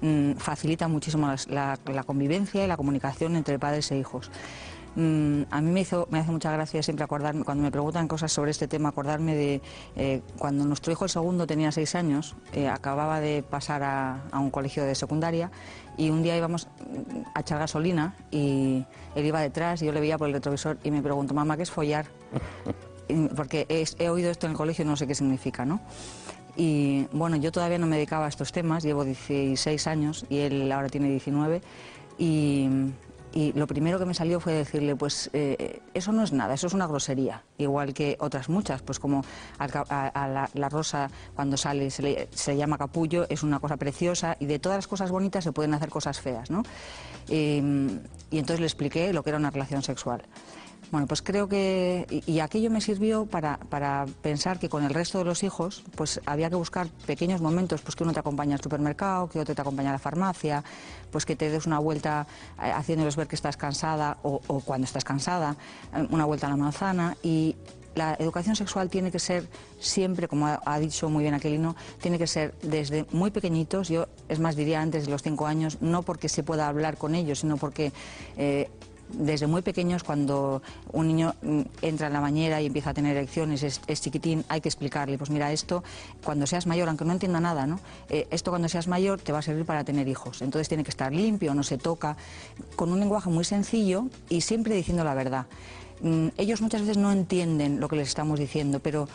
mm, 0.00 0.32
facilita 0.34 0.88
muchísimo 0.88 1.32
la, 1.48 1.78
convivencia 2.06 2.64
y 2.64 2.68
la 2.68 2.76
comunicación 2.76 3.36
entre 3.36 3.58
padres 3.58 3.90
e 3.90 3.98
hijos. 3.98 4.30
Mm, 4.96 5.42
a 5.50 5.60
mí 5.60 5.70
me, 5.70 5.80
hizo, 5.82 6.08
me 6.10 6.18
hace 6.18 6.32
mucha 6.32 6.50
gracia 6.50 6.82
siempre 6.82 7.04
acordarme, 7.04 7.44
cuando 7.44 7.62
me 7.62 7.70
preguntan 7.70 8.08
cosas 8.08 8.32
sobre 8.32 8.50
este 8.50 8.66
tema, 8.66 8.88
acordarme 8.88 9.36
de 9.36 9.62
eh, 9.94 10.20
cuando 10.36 10.64
nuestro 10.64 10.92
hijo 10.92 11.04
el 11.04 11.10
segundo 11.10 11.46
tenía 11.46 11.70
seis 11.70 11.94
años, 11.94 12.34
eh, 12.52 12.68
acababa 12.68 13.20
de 13.20 13.44
pasar 13.44 13.84
a, 13.84 14.22
un 14.32 14.50
colegio 14.50 14.84
de 14.84 14.96
secundaria 14.96 15.50
y 15.96 16.10
un 16.10 16.22
día 16.22 16.36
íbamos 16.36 16.66
a 17.34 17.40
echar 17.40 17.58
gasolina 17.58 18.16
y 18.32 18.84
él 19.14 19.26
iba 19.26 19.40
detrás 19.40 19.80
y 19.82 19.86
yo 19.86 19.92
le 19.92 20.00
veía 20.00 20.18
por 20.18 20.26
el 20.26 20.34
retrovisor 20.34 20.78
y 20.82 20.90
me 20.90 21.02
preguntó, 21.02 21.34
mamá, 21.34 21.56
¿qué 21.56 21.62
es 21.62 21.70
follar? 21.70 22.06
Porque 23.36 23.66
he 23.68 24.08
oído 24.08 24.30
esto 24.30 24.46
en 24.46 24.52
el 24.52 24.56
colegio 24.56 24.84
y 24.84 24.88
no 24.88 24.96
sé 24.96 25.06
qué 25.06 25.14
significa, 25.14 25.64
¿no? 25.64 25.80
Y 26.56 27.06
bueno, 27.12 27.36
yo 27.36 27.52
todavía 27.52 27.78
no 27.78 27.86
me 27.86 27.96
dedicaba 27.96 28.26
a 28.26 28.28
estos 28.28 28.52
temas, 28.52 28.82
llevo 28.82 29.04
16 29.04 29.86
años 29.86 30.26
y 30.28 30.38
él 30.38 30.70
ahora 30.72 30.88
tiene 30.88 31.08
19. 31.10 31.60
Y, 32.18 32.68
lo 33.54 33.68
primero 33.68 34.00
que 34.00 34.04
me 34.04 34.12
salió 34.12 34.40
fue 34.40 34.52
decirle, 34.52 34.96
pues 34.96 35.30
eh, 35.32 35.80
eso 35.94 36.10
no 36.10 36.24
es 36.24 36.32
nada, 36.32 36.54
eso 36.54 36.66
es 36.66 36.74
una 36.74 36.88
grosería, 36.88 37.44
igual 37.58 37.94
que 37.94 38.16
otras 38.18 38.48
muchas, 38.48 38.82
pues 38.82 38.98
como 38.98 39.24
a, 39.56 40.48
la, 40.52 40.68
rosa 40.68 41.08
cuando 41.36 41.56
sale 41.56 41.90
se 41.90 42.02
le, 42.02 42.56
llama 42.56 42.76
capullo, 42.76 43.26
es 43.28 43.44
una 43.44 43.60
cosa 43.60 43.76
preciosa 43.76 44.36
y 44.40 44.46
de 44.46 44.58
todas 44.58 44.78
las 44.78 44.88
cosas 44.88 45.12
bonitas 45.12 45.44
se 45.44 45.52
pueden 45.52 45.72
hacer 45.74 45.90
cosas 45.90 46.20
feas, 46.20 46.50
¿no? 46.50 46.64
y 47.28 47.60
entonces 48.32 48.58
le 48.58 48.66
expliqué 48.66 49.12
lo 49.12 49.22
que 49.22 49.30
era 49.30 49.38
una 49.38 49.50
relación 49.50 49.84
sexual. 49.84 50.22
Bueno, 50.90 51.06
pues 51.06 51.22
creo 51.22 51.48
que, 51.48 52.22
y, 52.26 52.40
aquello 52.40 52.68
me 52.68 52.80
sirvió 52.80 53.24
para, 53.26 53.58
para, 53.58 54.06
pensar 54.22 54.58
que 54.58 54.68
con 54.68 54.82
el 54.82 54.90
resto 54.92 55.18
de 55.18 55.24
los 55.24 55.44
hijos, 55.44 55.84
pues 55.94 56.20
había 56.26 56.50
que 56.50 56.56
buscar 56.56 56.88
pequeños 57.06 57.40
momentos, 57.40 57.80
pues 57.80 57.94
que 57.94 58.02
uno 58.02 58.12
te 58.12 58.18
acompaña 58.18 58.56
al 58.56 58.60
supermercado, 58.60 59.28
que 59.28 59.38
otro 59.38 59.54
te 59.54 59.60
acompaña 59.60 59.90
a 59.90 59.92
la 59.92 59.98
farmacia, 60.00 60.64
pues 61.12 61.24
que 61.24 61.36
te 61.36 61.48
des 61.48 61.66
una 61.66 61.78
vuelta 61.78 62.26
eh, 62.60 62.72
haciéndoles 62.72 63.14
ver 63.14 63.28
que 63.28 63.36
estás 63.36 63.56
cansada 63.56 64.18
o, 64.22 64.40
cuando 64.64 64.84
estás 64.84 65.04
cansada, 65.04 65.56
eh, 65.94 66.06
una 66.10 66.24
vuelta 66.24 66.48
a 66.48 66.50
la 66.50 66.56
manzana. 66.56 67.16
Y 67.22 67.54
la 67.94 68.16
educación 68.18 68.56
sexual 68.56 68.88
tiene 68.88 69.10
que 69.10 69.18
ser 69.18 69.48
siempre, 69.78 70.28
como 70.28 70.46
ha, 70.46 70.78
dicho 70.78 71.08
muy 71.08 71.22
bien 71.22 71.34
Aquelino, 71.34 71.76
tiene 72.00 72.18
que 72.18 72.26
ser 72.26 72.54
desde 72.62 73.06
muy 73.12 73.30
pequeñitos, 73.30 73.88
yo 73.88 74.06
es 74.28 74.38
más 74.38 74.56
diría 74.56 74.80
antes 74.80 75.06
de 75.06 75.10
los 75.10 75.22
cinco 75.22 75.46
años, 75.46 75.78
no 75.80 76.02
porque 76.02 76.28
se 76.28 76.42
pueda 76.42 76.68
hablar 76.68 76.96
con 76.96 77.14
ellos, 77.14 77.40
sino 77.40 77.56
porque 77.56 77.92
eh, 78.36 78.70
desde 79.12 79.46
muy 79.46 79.62
pequeños, 79.62 80.04
cuando 80.04 80.62
un 80.92 81.08
niño 81.08 81.34
mm, 81.42 81.60
entra 81.82 82.06
en 82.08 82.12
la 82.12 82.20
bañera 82.20 82.60
y 82.60 82.66
empieza 82.66 82.90
a 82.90 82.94
tener 82.94 83.16
erecciones, 83.16 83.62
es, 83.62 84.00
chiquitín, 84.00 84.44
hay 84.48 84.60
que 84.60 84.68
explicarle, 84.68 85.18
pues 85.18 85.30
mira, 85.30 85.52
esto 85.52 85.82
cuando 86.24 86.46
seas 86.46 86.66
mayor, 86.66 86.88
aunque 86.88 87.04
no 87.04 87.12
entienda 87.12 87.40
nada, 87.40 87.66
¿no? 87.66 87.80
Eh, 88.08 88.26
esto 88.30 88.50
cuando 88.50 88.68
seas 88.68 88.88
mayor 88.88 89.20
te 89.20 89.32
va 89.32 89.38
a 89.38 89.42
servir 89.42 89.64
para 89.64 89.84
tener 89.84 90.08
hijos. 90.08 90.42
Entonces 90.42 90.68
tiene 90.68 90.84
que 90.84 90.90
estar 90.90 91.12
limpio, 91.12 91.54
no 91.54 91.62
se 91.62 91.78
toca, 91.78 92.16
con 92.76 92.92
un 92.92 93.00
lenguaje 93.00 93.30
muy 93.30 93.44
sencillo 93.44 94.06
y 94.28 94.40
siempre 94.42 94.74
diciendo 94.74 95.04
la 95.04 95.14
verdad. 95.14 95.46
Mm, 96.02 96.28
ellos 96.38 96.62
muchas 96.62 96.80
veces 96.82 96.96
no 96.96 97.12
entienden 97.12 97.80
lo 97.80 97.88
que 97.88 97.96
les 97.96 98.08
estamos 98.08 98.38
diciendo, 98.38 98.80
pero 98.80 99.08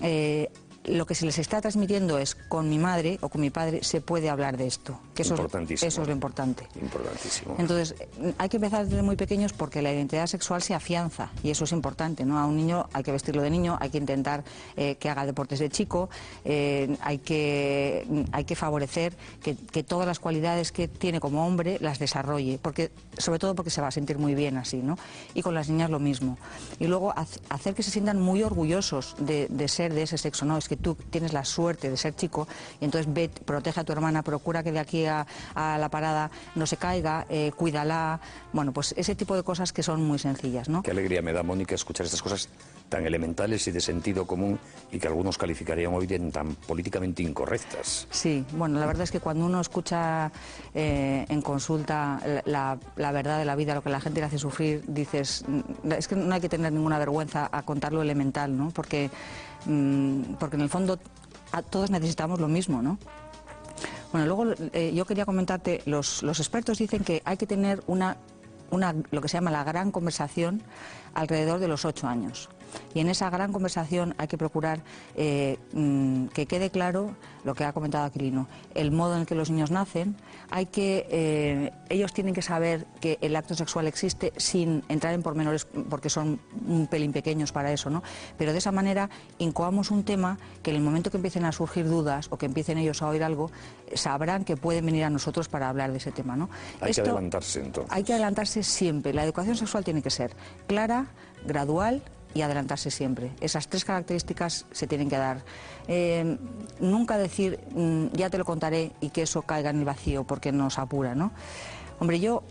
eh, 0.00 0.50
lo 0.84 1.06
que 1.06 1.14
se 1.14 1.26
les 1.26 1.38
está 1.38 1.60
transmitiendo 1.60 2.18
es 2.18 2.34
con 2.34 2.68
mi 2.68 2.78
madre 2.78 3.18
o 3.20 3.28
con 3.28 3.40
mi 3.40 3.50
padre 3.50 3.84
se 3.84 4.00
puede 4.00 4.30
hablar 4.30 4.56
de 4.56 4.66
esto. 4.66 4.98
Que 5.14 5.22
eso, 5.22 5.34
es, 5.34 5.82
eso 5.82 6.02
es 6.02 6.08
lo 6.08 6.12
importante. 6.12 6.66
Importantísimo. 6.80 7.54
Entonces, 7.58 7.94
hay 8.38 8.48
que 8.48 8.56
empezar 8.56 8.86
desde 8.86 9.02
muy 9.02 9.16
pequeños 9.16 9.52
porque 9.52 9.82
la 9.82 9.92
identidad 9.92 10.26
sexual 10.26 10.62
se 10.62 10.74
afianza 10.74 11.30
y 11.42 11.50
eso 11.50 11.64
es 11.64 11.72
importante. 11.72 12.24
¿no? 12.24 12.38
A 12.38 12.46
un 12.46 12.56
niño 12.56 12.88
hay 12.92 13.02
que 13.02 13.12
vestirlo 13.12 13.42
de 13.42 13.50
niño, 13.50 13.76
hay 13.80 13.90
que 13.90 13.98
intentar 13.98 14.42
eh, 14.76 14.94
que 14.96 15.10
haga 15.10 15.26
deportes 15.26 15.58
de 15.58 15.68
chico, 15.68 16.08
eh, 16.44 16.96
hay, 17.02 17.18
que, 17.18 18.24
hay 18.32 18.44
que 18.44 18.56
favorecer 18.56 19.14
que, 19.42 19.54
todas 19.82 20.06
las 20.06 20.18
cualidades 20.18 20.72
que 20.72 20.88
tiene 20.88 21.20
como 21.20 21.46
hombre 21.46 21.78
las 21.80 21.98
desarrolle, 21.98 22.58
porque, 22.60 22.90
sobre 23.16 23.38
todo 23.38 23.54
porque 23.54 23.70
se 23.70 23.80
va 23.80 23.88
a 23.88 23.90
sentir 23.90 24.18
muy 24.18 24.34
bien 24.34 24.56
así. 24.56 24.78
¿no? 24.78 24.96
Y 25.34 25.42
con 25.42 25.54
las 25.54 25.68
niñas 25.68 25.90
lo 25.90 25.98
mismo. 25.98 26.38
Y 26.78 26.86
luego 26.86 27.12
hacer 27.48 27.74
que 27.74 27.82
se 27.82 27.90
sientan 27.90 28.18
muy 28.20 28.42
orgullosos 28.42 29.14
de, 29.18 29.46
de 29.48 29.68
ser 29.68 29.92
de 29.92 30.02
ese 30.02 30.16
sexo. 30.16 30.44
¿no? 30.46 30.56
Que 30.70 30.76
tú 30.76 30.94
tienes 30.94 31.32
la 31.32 31.44
suerte 31.44 31.90
de 31.90 31.96
ser 31.96 32.14
chico 32.14 32.46
y 32.80 32.84
entonces 32.84 33.12
ve, 33.12 33.28
protege 33.28 33.80
a 33.80 33.84
tu 33.84 33.90
hermana, 33.90 34.22
procura 34.22 34.62
que 34.62 34.70
de 34.70 34.78
aquí 34.78 35.04
a, 35.04 35.26
la 35.56 35.88
parada 35.88 36.30
no 36.54 36.64
se 36.64 36.76
caiga, 36.76 37.26
eh, 37.28 37.50
cuídala, 37.56 38.20
bueno, 38.52 38.70
pues 38.70 38.94
ese 38.96 39.16
tipo 39.16 39.34
de 39.34 39.42
cosas 39.42 39.72
que 39.72 39.82
son 39.82 40.04
muy 40.04 40.20
sencillas, 40.20 40.68
¿no? 40.68 40.84
Qué 40.84 40.92
alegría 40.92 41.22
me 41.22 41.32
da, 41.32 41.42
Mónica, 41.42 41.74
escuchar 41.74 42.06
estas 42.06 42.22
cosas 42.22 42.48
tan 42.88 43.04
elementales 43.04 43.66
y 43.66 43.72
de 43.72 43.80
sentido 43.80 44.26
común 44.26 44.60
y 44.92 45.00
que 45.00 45.08
algunos 45.08 45.38
calificarían 45.38 45.92
hoy 45.92 46.06
de 46.06 46.20
tan 46.30 46.54
políticamente 46.54 47.24
incorrectas. 47.24 48.06
Sí, 48.10 48.44
bueno, 48.52 48.78
la 48.78 48.86
verdad 48.86 49.02
es 49.02 49.10
que 49.10 49.20
cuando 49.20 49.46
uno 49.46 49.60
escucha 49.60 50.30
eh, 50.72 51.24
en 51.28 51.42
consulta 51.42 52.20
la, 52.44 52.78
la, 52.96 53.12
verdad 53.12 53.38
de 53.38 53.44
la 53.44 53.56
vida, 53.56 53.74
lo 53.74 53.82
que 53.82 53.90
la 53.90 54.00
gente 54.00 54.20
le 54.20 54.26
hace 54.26 54.38
sufrir, 54.38 54.84
dices, 54.86 55.44
es 55.96 56.06
que 56.06 56.14
no 56.14 56.32
hay 56.32 56.40
que 56.40 56.48
tener 56.48 56.72
ninguna 56.72 56.98
vergüenza 56.98 57.48
a 57.50 57.62
contar 57.62 57.92
lo 57.92 58.02
elemental, 58.02 58.56
¿no? 58.56 58.70
Porque 58.70 59.10
porque 60.38 60.56
en 60.56 60.62
el 60.62 60.68
fondo 60.68 60.98
todos 61.70 61.90
necesitamos 61.90 62.40
lo 62.40 62.48
mismo, 62.48 62.82
¿no? 62.82 62.98
Bueno, 64.12 64.26
luego 64.26 64.54
eh, 64.72 64.92
yo 64.94 65.04
quería 65.04 65.24
comentarte, 65.24 65.82
los, 65.86 66.22
los 66.22 66.40
expertos 66.40 66.78
dicen 66.78 67.04
que 67.04 67.22
hay 67.24 67.36
que 67.36 67.46
tener 67.46 67.82
una, 67.86 68.16
una, 68.70 68.94
lo 69.10 69.20
que 69.20 69.28
se 69.28 69.36
llama 69.36 69.50
la 69.50 69.62
gran 69.62 69.92
conversación 69.92 70.62
alrededor 71.14 71.60
de 71.60 71.68
los 71.68 71.84
ocho 71.84 72.08
años. 72.08 72.48
Y 72.94 73.00
en 73.00 73.08
esa 73.08 73.30
gran 73.30 73.52
conversación 73.52 74.14
hay 74.18 74.28
que 74.28 74.38
procurar 74.38 74.80
eh, 75.16 75.58
mm, 75.72 76.26
que 76.28 76.46
quede 76.46 76.70
claro 76.70 77.14
lo 77.44 77.54
que 77.54 77.64
ha 77.64 77.72
comentado 77.72 78.04
Aquilino, 78.04 78.48
el 78.74 78.90
modo 78.90 79.14
en 79.14 79.22
el 79.22 79.26
que 79.26 79.34
los 79.34 79.50
niños 79.50 79.70
nacen. 79.70 80.16
Hay 80.50 80.66
que, 80.66 81.06
eh, 81.10 81.72
ellos 81.88 82.12
tienen 82.12 82.34
que 82.34 82.42
saber 82.42 82.86
que 83.00 83.18
el 83.20 83.36
acto 83.36 83.54
sexual 83.54 83.86
existe 83.86 84.32
sin 84.36 84.84
entrar 84.88 85.14
en 85.14 85.22
pormenores 85.22 85.66
porque 85.88 86.10
son 86.10 86.40
un 86.66 86.86
pelín 86.86 87.12
pequeños 87.12 87.52
para 87.52 87.72
eso, 87.72 87.90
¿no? 87.90 88.02
Pero 88.36 88.52
de 88.52 88.58
esa 88.58 88.72
manera 88.72 89.08
incoamos 89.38 89.90
un 89.90 90.04
tema 90.04 90.38
que 90.62 90.70
en 90.70 90.76
el 90.76 90.82
momento 90.82 91.10
que 91.10 91.16
empiecen 91.16 91.44
a 91.44 91.52
surgir 91.52 91.88
dudas 91.88 92.28
o 92.30 92.36
que 92.36 92.46
empiecen 92.46 92.78
ellos 92.78 93.02
a 93.02 93.08
oír 93.08 93.24
algo, 93.24 93.50
sabrán 93.94 94.44
que 94.44 94.56
pueden 94.56 94.86
venir 94.86 95.04
a 95.04 95.10
nosotros 95.10 95.48
para 95.48 95.68
hablar 95.68 95.92
de 95.92 95.98
ese 95.98 96.12
tema, 96.12 96.36
¿no? 96.36 96.50
Hay 96.80 96.92
que 96.92 97.00
adelantarse 97.00 97.60
entonces. 97.60 97.92
Hay 97.92 98.04
que 98.04 98.12
adelantarse 98.12 98.62
siempre. 98.62 99.12
La 99.14 99.24
educación 99.24 99.56
sexual 99.56 99.84
tiene 99.84 100.02
que 100.02 100.10
ser 100.10 100.34
clara, 100.66 101.06
gradual 101.46 102.02
y 102.34 102.42
adelantarse 102.42 102.90
siempre. 102.90 103.32
Esas 103.40 103.68
tres 103.68 103.84
características 103.84 104.66
se 104.70 104.86
tienen 104.86 105.08
que 105.08 105.16
dar. 105.16 105.42
Eh, 105.88 106.38
nunca 106.80 107.18
decir, 107.18 107.58
mm, 107.74 108.08
ya 108.12 108.30
te 108.30 108.38
lo 108.38 108.44
contaré 108.44 108.92
y 109.00 109.10
que 109.10 109.22
eso 109.22 109.42
caiga 109.42 109.70
en 109.70 109.80
el 109.80 109.84
vacío 109.84 110.24
porque 110.24 110.52
nos 110.52 110.78
apura, 110.78 111.14
¿no? 111.14 111.32
Hombre, 111.98 112.20
yo, 112.20 112.42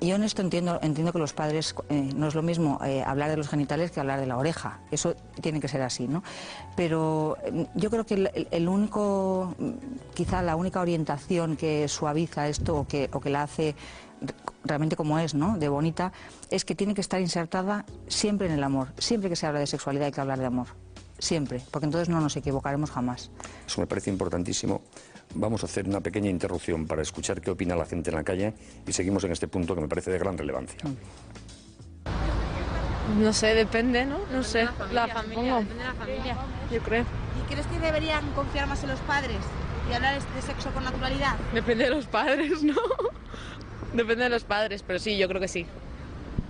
yo 0.00 0.14
en 0.14 0.22
esto 0.22 0.42
entiendo, 0.42 0.78
entiendo 0.82 1.12
que 1.12 1.18
los 1.18 1.32
padres 1.32 1.74
eh, 1.88 2.10
no 2.14 2.28
es 2.28 2.34
lo 2.34 2.42
mismo 2.42 2.78
eh, 2.84 3.02
hablar 3.04 3.30
de 3.30 3.36
los 3.36 3.48
genitales 3.48 3.90
que 3.90 4.00
hablar 4.00 4.20
de 4.20 4.26
la 4.26 4.36
oreja. 4.36 4.80
Eso 4.90 5.14
tiene 5.40 5.60
que 5.60 5.68
ser 5.68 5.82
así, 5.82 6.06
¿no? 6.06 6.22
Pero 6.76 7.36
yo 7.74 7.90
creo 7.90 8.04
que 8.06 8.48
el, 8.50 8.68
único, 8.68 9.54
quizá 10.14 10.42
la 10.42 10.56
única 10.56 10.80
orientación 10.80 11.56
que 11.56 11.88
suaviza 11.88 12.48
esto 12.48 12.76
o 12.76 12.86
que, 12.86 13.10
o 13.12 13.20
que 13.20 13.30
la 13.30 13.42
hace 13.42 13.74
realmente 14.64 14.96
como 14.96 15.18
es, 15.18 15.34
¿no? 15.34 15.58
De 15.58 15.68
bonita, 15.68 16.12
es 16.50 16.64
que 16.64 16.74
tiene 16.74 16.94
que 16.94 17.00
estar 17.00 17.20
insertada 17.20 17.84
siempre 18.08 18.46
en 18.46 18.52
el 18.54 18.64
amor. 18.64 18.88
Siempre 18.98 19.28
que 19.28 19.36
se 19.36 19.46
habla 19.46 19.60
de 19.60 19.66
sexualidad 19.66 20.06
hay 20.06 20.12
que 20.12 20.20
hablar 20.20 20.38
de 20.38 20.46
amor. 20.46 20.68
Siempre, 21.18 21.62
porque 21.70 21.86
entonces 21.86 22.08
no 22.08 22.20
nos 22.20 22.36
equivocaremos 22.36 22.90
jamás. 22.90 23.30
Eso 23.66 23.80
me 23.80 23.86
parece 23.86 24.10
importantísimo. 24.10 24.82
Vamos 25.34 25.62
a 25.62 25.66
hacer 25.66 25.88
una 25.88 26.00
pequeña 26.00 26.30
interrupción 26.30 26.86
para 26.86 27.02
escuchar 27.02 27.40
qué 27.40 27.50
opina 27.50 27.74
la 27.74 27.86
gente 27.86 28.10
en 28.10 28.16
la 28.16 28.24
calle 28.24 28.54
y 28.86 28.92
seguimos 28.92 29.24
en 29.24 29.32
este 29.32 29.48
punto 29.48 29.74
que 29.74 29.80
me 29.80 29.88
parece 29.88 30.10
de 30.10 30.18
gran 30.18 30.36
relevancia. 30.36 30.78
No 33.18 33.32
sé, 33.32 33.54
depende, 33.54 34.04
¿no? 34.04 34.18
No 34.32 34.42
sé. 34.42 34.68
La 34.92 35.06
familia, 35.08 35.58
depende 35.58 35.74
de 35.74 35.84
la 35.84 35.94
familia, 35.94 36.36
yo 36.70 36.82
creo. 36.82 37.04
¿Y 37.40 37.52
crees 37.52 37.66
que 37.66 37.78
deberían 37.78 38.30
confiar 38.32 38.66
más 38.66 38.82
en 38.82 38.90
los 38.90 39.00
padres 39.00 39.38
y 39.88 39.94
hablar 39.94 40.20
de 40.20 40.42
sexo 40.42 40.70
con 40.70 40.84
naturalidad? 40.84 41.36
Depende 41.54 41.84
de 41.84 41.90
los 41.90 42.06
padres, 42.06 42.62
¿no? 42.64 42.74
Depende 43.96 44.24
de 44.24 44.30
los 44.30 44.44
padres, 44.44 44.84
pero 44.86 44.98
sí, 44.98 45.16
yo 45.16 45.26
creo 45.26 45.40
que 45.40 45.48
sí. 45.48 45.66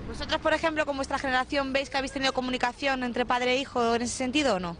¿Vosotros, 0.09 0.41
por 0.41 0.53
ejemplo, 0.53 0.85
con 0.85 0.97
vuestra 0.97 1.19
generación, 1.19 1.73
veis 1.73 1.91
que 1.91 1.97
habéis 1.97 2.13
tenido 2.13 2.33
comunicación 2.33 3.05
entre 3.05 3.25
padre 3.25 3.53
e 3.53 3.59
hijo 3.59 3.95
en 3.95 4.03
ese 4.03 4.17
sentido 4.17 4.57
o 4.57 4.61
no? 4.61 4.77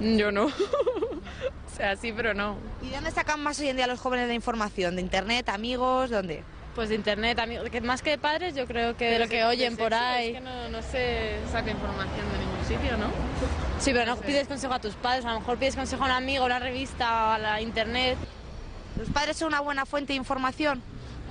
Yo 0.00 0.32
no. 0.32 0.46
o 0.46 1.76
sea, 1.76 1.96
sí, 1.96 2.12
pero 2.12 2.34
no. 2.34 2.56
¿Y 2.82 2.88
de 2.88 2.96
dónde 2.96 3.12
sacan 3.12 3.40
más 3.40 3.60
hoy 3.60 3.68
en 3.68 3.76
día 3.76 3.86
los 3.86 4.00
jóvenes 4.00 4.26
de 4.26 4.34
información? 4.34 4.96
¿De 4.96 5.02
internet, 5.02 5.48
amigos? 5.48 6.10
¿Dónde? 6.10 6.42
Pues 6.74 6.88
de 6.88 6.96
internet, 6.96 7.38
amigos. 7.38 7.68
más 7.82 8.02
que 8.02 8.10
de 8.10 8.18
padres, 8.18 8.54
yo 8.56 8.66
creo 8.66 8.96
que 8.96 9.10
de 9.10 9.18
lo 9.20 9.28
que 9.28 9.44
oyen 9.44 9.76
por 9.76 9.94
ahí. 9.94 10.28
Es 10.28 10.34
que 10.34 10.40
no, 10.40 10.68
no 10.68 10.82
se 10.82 11.38
saca 11.52 11.70
información 11.70 12.26
de 12.32 12.38
ningún 12.38 12.64
sitio, 12.66 12.96
¿no? 12.96 13.06
Sí, 13.78 13.92
pero 13.92 14.06
no 14.06 14.16
pides 14.16 14.48
consejo 14.48 14.74
a 14.74 14.80
tus 14.80 14.94
padres, 14.94 15.24
a 15.24 15.32
lo 15.32 15.40
mejor 15.40 15.58
pides 15.58 15.76
consejo 15.76 16.02
a 16.02 16.06
un 16.06 16.12
amigo, 16.12 16.42
a 16.42 16.46
una 16.46 16.58
revista, 16.58 17.34
a 17.34 17.38
la 17.38 17.60
internet. 17.60 18.18
¿Los 18.96 19.08
padres 19.10 19.36
son 19.36 19.48
una 19.48 19.60
buena 19.60 19.86
fuente 19.86 20.12
de 20.12 20.16
información? 20.16 20.82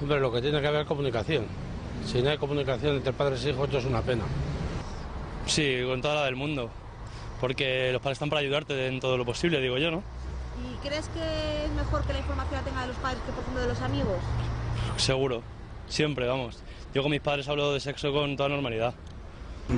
Hombre, 0.01 0.19
lo 0.19 0.31
que 0.31 0.41
tiene 0.41 0.61
que 0.61 0.67
haber 0.67 0.81
es 0.81 0.87
comunicación. 0.87 1.45
Si 2.05 2.21
no 2.21 2.29
hay 2.29 2.37
comunicación 2.37 2.97
entre 2.97 3.13
padres 3.13 3.43
e 3.45 3.49
hijos, 3.49 3.65
esto 3.65 3.79
es 3.79 3.85
una 3.85 4.01
pena. 4.01 4.23
Sí, 5.47 5.81
con 5.85 6.01
toda 6.01 6.15
la 6.15 6.25
del 6.25 6.35
mundo. 6.35 6.69
Porque 7.41 7.91
los 7.91 8.01
padres 8.01 8.17
están 8.17 8.29
para 8.29 8.41
ayudarte 8.41 8.87
en 8.87 8.99
todo 8.99 9.17
lo 9.17 9.25
posible, 9.25 9.59
digo 9.59 9.77
yo, 9.77 9.89
¿no? 9.91 10.03
¿Y 10.57 10.87
crees 10.87 11.07
que 11.09 11.65
es 11.65 11.71
mejor 11.71 12.03
que 12.05 12.13
la 12.13 12.19
información 12.19 12.59
la 12.59 12.63
tenga 12.63 12.81
de 12.81 12.87
los 12.87 12.97
padres 12.97 13.19
que 13.25 13.31
por 13.31 13.41
ejemplo 13.41 13.61
de 13.61 13.67
los 13.67 13.81
amigos? 13.81 14.17
Seguro, 14.97 15.43
siempre, 15.87 16.27
vamos. 16.27 16.59
Yo 16.93 17.01
con 17.01 17.11
mis 17.11 17.21
padres 17.21 17.47
hablo 17.47 17.73
de 17.73 17.79
sexo 17.79 18.11
con 18.11 18.35
toda 18.37 18.49
normalidad. 18.49 18.93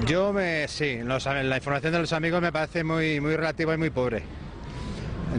Yo 0.06 0.32
me, 0.32 0.68
sí, 0.68 1.00
la 1.04 1.58
información 1.58 1.94
de 1.94 2.00
los 2.00 2.14
amigos 2.14 2.42
me 2.42 2.52
parece 2.52 2.84
muy, 2.84 3.20
muy 3.20 3.36
relativa 3.36 3.74
y 3.74 3.78
muy 3.78 3.90
pobre. 3.90 4.24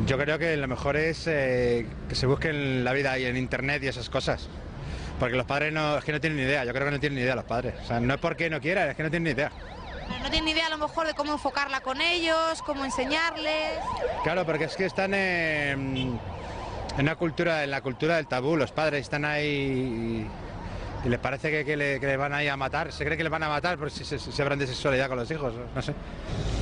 Yo 0.07 0.19
creo 0.19 0.39
que 0.39 0.57
lo 0.57 0.69
mejor 0.69 0.97
es 0.97 1.27
eh, 1.27 1.87
que 2.09 2.15
se 2.15 2.27
busquen 2.27 2.85
la 2.85 2.93
vida 2.93 3.13
ahí 3.13 3.25
en 3.25 3.37
internet 3.37 3.83
y 3.83 3.89
esas 3.89 4.11
cosas. 4.11 4.49
Porque 5.21 5.37
los 5.37 5.45
padres 5.45 5.71
no, 5.71 5.99
es 5.99 6.05
que 6.05 6.13
no 6.13 6.21
tienen 6.21 6.39
ni 6.39 6.45
idea, 6.45 6.65
yo 6.65 6.73
creo 6.73 6.87
que 6.87 6.93
no 6.93 6.99
tienen 6.99 7.19
ni 7.19 7.23
idea 7.23 7.35
los 7.35 7.45
padres. 7.45 7.75
O 7.83 7.87
sea, 7.87 8.01
no 8.01 8.15
es 8.15 8.21
porque 8.21 8.49
no 8.49 8.59
quieran, 8.59 8.89
es 8.89 8.97
que 8.97 9.03
no 9.03 9.11
tienen 9.11 9.25
ni 9.25 9.31
idea. 9.39 9.53
no 10.23 10.31
tienen 10.31 10.47
ni 10.47 10.53
idea 10.53 10.67
a 10.67 10.71
lo 10.71 10.79
mejor 10.79 11.07
de 11.07 11.13
cómo 11.13 11.33
enfocarla 11.33 11.83
con 11.83 12.01
ellos, 12.01 12.63
cómo 12.65 12.87
enseñarles. 12.87 13.81
Claro, 14.25 14.47
porque 14.47 14.65
es 14.65 14.75
que 14.77 14.87
están 14.87 15.13
en, 15.13 16.19
una 16.99 17.17
cultura, 17.17 17.65
en 17.65 17.71
la 17.71 17.83
cultura 17.83 18.17
del 18.17 18.29
tabú, 18.29 18.57
los 18.57 18.73
padres 18.73 19.03
están 19.03 19.27
ahí 19.27 20.27
y 21.05 21.09
les 21.09 21.19
parece 21.19 21.51
que, 21.51 21.67
que 21.67 21.77
le, 21.77 22.01
que 22.01 22.07
le 22.07 22.17
van 22.17 22.33
a 22.33 22.43
ir 22.43 22.49
a 22.49 22.57
matar, 22.57 22.91
se 22.91 23.05
cree 23.05 23.19
que 23.19 23.23
les 23.23 23.31
van 23.31 23.43
a 23.43 23.49
matar 23.51 23.77
por 23.77 23.91
si 23.91 24.07
se, 24.07 24.19
se 24.19 24.43
hablan 24.43 24.59
de 24.59 24.67
sexualidad 24.67 25.09
con 25.09 25.19
los 25.19 25.31
hijos, 25.31 25.53
no 25.75 25.83
sé. 25.83 25.95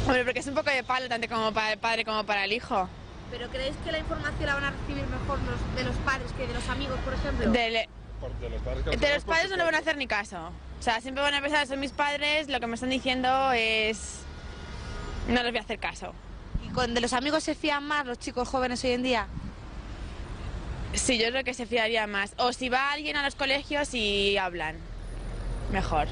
Hombre, 0.05 0.25
porque 0.25 0.41
es 0.41 0.47
un 0.49 0.55
poco 0.55 0.71
de 0.71 0.83
palo 0.83 1.09
tanto 1.09 1.29
como 1.29 1.53
para 1.53 1.73
el 1.73 1.79
padre 1.79 2.05
como 2.05 2.25
para 2.25 2.45
el 2.45 2.53
hijo. 2.53 2.89
¿Pero 3.31 3.49
creéis 3.51 3.77
que 3.85 3.93
la 3.93 3.99
información 3.99 4.47
la 4.47 4.55
van 4.55 4.65
a 4.65 4.71
recibir 4.71 5.05
mejor 5.07 5.39
los, 5.43 5.77
de 5.77 5.85
los 5.85 5.95
padres 5.99 6.33
que 6.33 6.47
de 6.47 6.55
los 6.55 6.69
amigos, 6.69 6.99
por 7.05 7.15
ejemplo? 7.15 7.53
De, 8.91 8.97
de 8.97 9.15
los 9.15 9.25
padres 9.25 9.51
no 9.51 9.57
le 9.57 9.65
van 9.65 9.75
a 9.75 9.79
hacer 9.79 9.97
ni 9.97 10.07
caso. 10.07 10.39
O 10.79 10.83
sea, 10.83 11.01
siempre 11.01 11.23
van 11.23 11.35
a 11.35 11.41
pensar, 11.41 11.67
son 11.67 11.81
mis 11.81 11.93
padres, 11.93 12.49
lo 12.49 12.61
que 12.61 12.67
me 12.67 12.75
están 12.75 12.91
diciendo 12.91 13.53
es... 13.53 14.21
No 15.29 15.43
les 15.43 15.53
voy 15.53 15.59
a 15.59 15.63
hacer 15.63 15.79
caso. 15.79 16.15
¿Y 16.67 16.71
con 16.71 16.95
de 16.95 17.01
los 17.01 17.13
amigos 17.13 17.45
se 17.45 17.55
fían 17.55 17.87
más 17.87 18.07
los 18.07 18.19
chicos 18.19 18.49
jóvenes 18.49 18.83
hoy 18.85 18.93
en 18.93 19.03
día? 19.03 19.27
Sí, 20.95 21.19
yo 21.19 21.29
creo 21.29 21.45
que 21.45 21.55
se 21.55 21.67
fiaría 21.67 22.07
más. 22.07 22.35
O 22.39 22.53
si 22.53 22.69
va 22.69 22.93
alguien 22.93 23.17
a 23.17 23.23
los 23.23 23.35
colegios 23.35 23.93
y 23.93 24.39
hablan. 24.39 24.77
Mejor. 25.71 26.09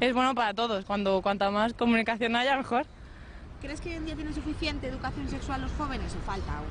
Es 0.00 0.12
bueno 0.12 0.34
para 0.34 0.52
todos. 0.52 0.84
Cuando 0.84 1.22
cuanta 1.22 1.50
más 1.50 1.72
comunicación 1.72 2.36
haya, 2.36 2.56
mejor. 2.56 2.86
¿Crees 3.62 3.80
que 3.80 3.90
hoy 3.90 3.94
en 3.96 4.04
día 4.04 4.14
tienen 4.14 4.34
suficiente 4.34 4.88
educación 4.88 5.28
sexual 5.30 5.62
los 5.62 5.72
jóvenes 5.72 6.14
o 6.14 6.26
falta 6.26 6.58
aún? 6.58 6.66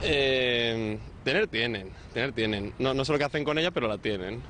Eh, 0.00 0.98
tener 1.28 1.46
tienen, 1.48 1.90
tener 2.14 2.32
tienen. 2.32 2.72
No, 2.78 2.94
no 2.94 3.04
sé 3.04 3.12
lo 3.12 3.18
que 3.18 3.24
hacen 3.24 3.44
con 3.44 3.58
ella, 3.58 3.70
pero 3.70 3.86
la 3.86 3.98
tienen. 3.98 4.40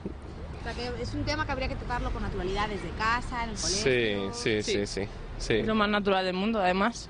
O 0.60 0.62
sea, 0.64 0.72
que 0.74 1.02
es 1.02 1.12
un 1.14 1.24
tema 1.24 1.44
que 1.44 1.52
habría 1.52 1.68
que 1.68 1.76
tocarlo 1.76 2.10
con 2.10 2.22
naturalidad 2.22 2.68
desde 2.68 2.88
casa, 2.96 3.44
en 3.44 3.50
el 3.50 3.58
Sí, 3.58 3.90
colegio. 3.90 4.34
sí, 4.34 4.62
sí, 4.62 4.86
sí. 4.86 5.02
sí. 5.38 5.54
Es 5.54 5.66
lo 5.66 5.74
más 5.74 5.88
natural 5.88 6.24
del 6.24 6.34
mundo, 6.34 6.60
además. 6.60 7.08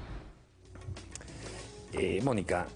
Eh, 1.92 2.20
Mónica, 2.22 2.66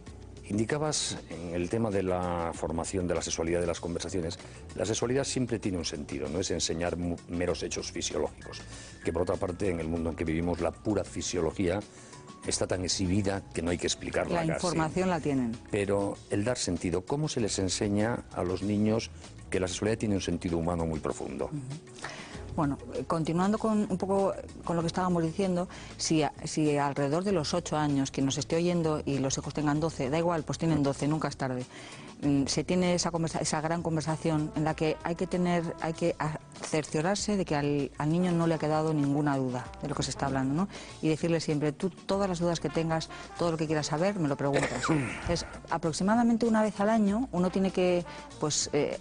indicabas 0.49 1.19
en 1.31 1.55
el 1.55 1.69
tema 1.71 1.91
de 1.91 2.03
la 2.03 2.51
formación 2.55 3.07
de 3.07 3.15
la 3.15 3.23
sexualidad 3.23 3.61
de 3.61 3.67
las 3.67 3.81
conversaciones, 3.81 4.39
la 4.75 4.85
sexualidad 4.85 5.25
siempre 5.25 5.59
tiene 5.59 5.79
un 5.79 5.85
sentido, 5.85 6.29
no 6.29 6.41
es 6.41 6.51
enseñar 6.51 6.97
meros 7.29 7.63
hechos 7.63 7.91
fisiológicos, 7.93 8.61
que 9.05 9.13
por 9.13 9.23
otra 9.23 9.37
parte 9.37 9.71
en 9.71 9.81
el 9.81 9.89
mundo 9.89 10.11
en 10.11 10.17
que 10.17 10.25
vivimos 10.25 10.61
la 10.61 10.71
pura 10.73 11.05
fisiología 11.05 11.81
está 12.47 12.67
tan 12.67 12.85
exhibida 12.85 13.43
que 13.53 13.63
no 13.63 13.71
hay 13.71 13.79
que 13.79 13.87
explicarla 13.87 14.35
La 14.35 14.41
casi. 14.55 14.67
información 14.67 15.11
la 15.11 15.21
tienen. 15.21 15.57
Pero 15.71 16.17
el 16.31 16.45
dar 16.45 16.59
sentido, 16.59 17.03
¿cómo 17.03 17.29
se 17.29 17.41
les 17.41 17.59
enseña 17.59 18.25
a 18.33 18.43
los 18.43 18.63
niños 18.63 19.11
que 19.51 19.61
la 19.61 19.69
sexualidad 19.69 19.99
tiene 19.99 20.15
un 20.17 20.21
sentido 20.21 20.59
humano 20.59 20.87
muy 20.87 21.01
profundo? 21.01 21.51
Bueno, 22.55 22.77
continuando 23.07 23.57
con 23.57 23.87
un 23.91 23.97
poco 23.97 24.35
con 24.65 24.77
lo 24.77 24.83
que 24.83 24.87
estábamos 24.89 25.23
diciendo, 25.23 25.69
si, 25.97 26.23
si 26.45 26.77
alrededor 26.77 27.25
de 27.25 27.33
los 27.33 27.55
8 27.55 27.79
años, 27.79 28.11
quien 28.11 28.27
nos 28.27 28.37
esté 28.37 28.57
oyendo 28.57 29.03
y 29.07 29.19
los 29.19 29.39
hijos 29.39 29.55
tengan 29.55 29.81
12, 29.81 30.11
da 30.11 30.19
igual, 30.19 30.43
pues 30.43 30.59
tienen 30.59 30.83
12, 30.83 31.09
nunca 31.09 31.29
es 31.29 31.37
tarde, 31.39 31.65
se 32.47 32.63
tiene 32.65 32.95
esa, 32.95 33.11
conversa- 33.11 33.41
esa 33.41 33.61
gran 33.61 33.83
conversación 33.83 34.53
en 34.55 34.65
la 34.65 34.75
que 34.75 34.97
hay 35.03 35.17
que 35.17 35.27
tener, 35.27 35.75
hay 35.81 35.93
que 35.93 36.15
cerciorarse 36.63 37.37
de 37.37 37.45
que 37.45 37.57
al, 37.57 37.91
al 37.99 38.11
niño 38.13 38.31
no 38.33 38.47
le 38.47 38.55
ha 38.55 38.59
quedado 38.59 38.95
ninguna 38.95 39.37
duda 39.37 39.65
de 39.83 39.89
lo 39.89 39.95
que 39.95 40.03
se 40.05 40.11
está 40.11 40.27
hablando, 40.27 40.55
¿no? 40.55 40.69
Y 41.03 41.09
decirle 41.09 41.41
siempre, 41.41 41.73
tú 41.73 41.91
todas 41.91 42.29
las 42.29 42.39
dudas 42.39 42.61
que 42.61 42.69
tengas, 42.69 43.09
todo 43.39 43.51
lo 43.51 43.57
que 43.57 43.67
quieras 43.67 43.87
saber, 43.87 44.19
me 44.21 44.29
lo 44.29 44.37
preguntas. 44.37 44.71
Es 45.29 45.45
aproximadamente 45.71 46.47
una 46.47 46.63
vez 46.63 46.79
al 46.81 46.91
año 46.91 47.29
uno 47.33 47.51
tiene 47.51 47.71
que, 47.73 48.05
pues, 48.39 48.71
eh, 48.73 48.99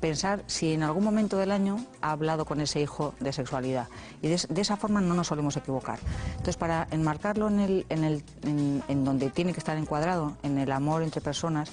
pensar 0.00 0.42
si 0.46 0.74
en 0.74 0.82
algún 0.82 1.04
momento 1.04 1.36
del 1.38 1.52
año 1.52 1.78
ha 2.02 2.10
hablado 2.12 2.44
con 2.44 2.60
ese 2.60 2.80
hijo 2.80 3.14
de 3.20 3.32
sexualidad. 3.32 3.88
Y 4.20 4.28
de, 4.28 4.34
es- 4.34 4.48
de 4.50 4.60
esa 4.60 4.76
forma 4.76 5.00
no 5.00 5.14
nos 5.14 5.28
solemos 5.28 5.56
equivocar. 5.56 5.98
Entonces, 6.32 6.56
para 6.58 6.86
enmarcarlo 6.90 7.48
en, 7.48 7.60
el, 7.60 7.86
en, 7.88 8.04
el, 8.04 8.22
en, 8.42 8.82
en 8.88 9.04
donde 9.04 9.30
tiene 9.30 9.52
que 9.54 9.58
estar 9.60 9.76
encuadrado, 9.78 10.36
en 10.42 10.58
el 10.58 10.70
amor 10.72 11.02
entre 11.02 11.20
personas, 11.22 11.70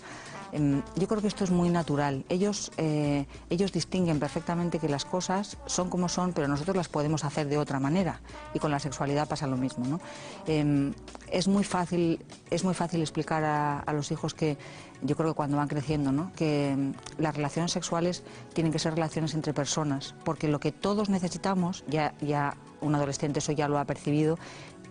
yo 0.52 1.08
creo 1.08 1.22
que 1.22 1.28
esto 1.28 1.44
es 1.44 1.52
muy 1.52 1.70
natural. 1.70 2.26
Ellos, 2.30 2.72
eh, 2.78 3.26
ellos 3.50 3.72
distinguen 3.72 4.20
perfectamente 4.20 4.80
que 4.80 4.90
las 4.90 5.06
cosas 5.06 5.58
son 5.66 5.90
como 5.90 6.10
son, 6.10 6.34
pero 6.34 6.48
nosotros 6.48 6.76
las 6.76 6.88
podemos 6.88 7.24
hacer 7.26 7.48
de 7.48 7.58
otra 7.58 7.80
manera. 7.80 8.22
Y 8.54 8.60
con 8.60 8.72
la 8.72 8.80
sexualidad 8.80 9.28
pasa 9.28 9.48
lo 9.48 9.58
mismo. 9.58 9.86
¿no? 9.86 10.00
Em, 10.48 10.94
es, 11.32 11.48
muy 11.48 11.64
fácil, 11.64 12.24
es 12.50 12.64
muy 12.64 12.74
fácil 12.74 13.02
explicar 13.02 13.44
a, 13.44 13.80
a 13.80 13.94
los 13.94 14.12
hijos 14.12 14.34
que 14.34 14.58
yo 15.02 15.16
creo 15.16 15.30
que 15.30 15.36
cuando 15.36 15.58
van 15.58 15.68
creciendo, 15.68 16.12
¿no? 16.12 16.32
que 16.36 16.76
mm, 16.76 17.22
las 17.22 17.36
relaciones 17.36 17.72
sexuales 17.72 18.24
tienen 18.54 18.72
que 18.72 18.80
ser 18.80 18.94
relaciones 18.94 19.34
entre 19.34 19.54
personas, 19.54 20.16
porque 20.24 20.48
lo 20.48 20.60
que 20.60 20.72
todos 20.72 21.10
necesitamos, 21.10 21.84
ya, 21.88 22.14
ya 22.22 22.56
un 22.82 22.96
adolescente 22.96 23.40
eso 23.40 23.52
ya 23.52 23.68
lo 23.68 23.80
ha 23.80 23.86
percibido, 23.86 24.38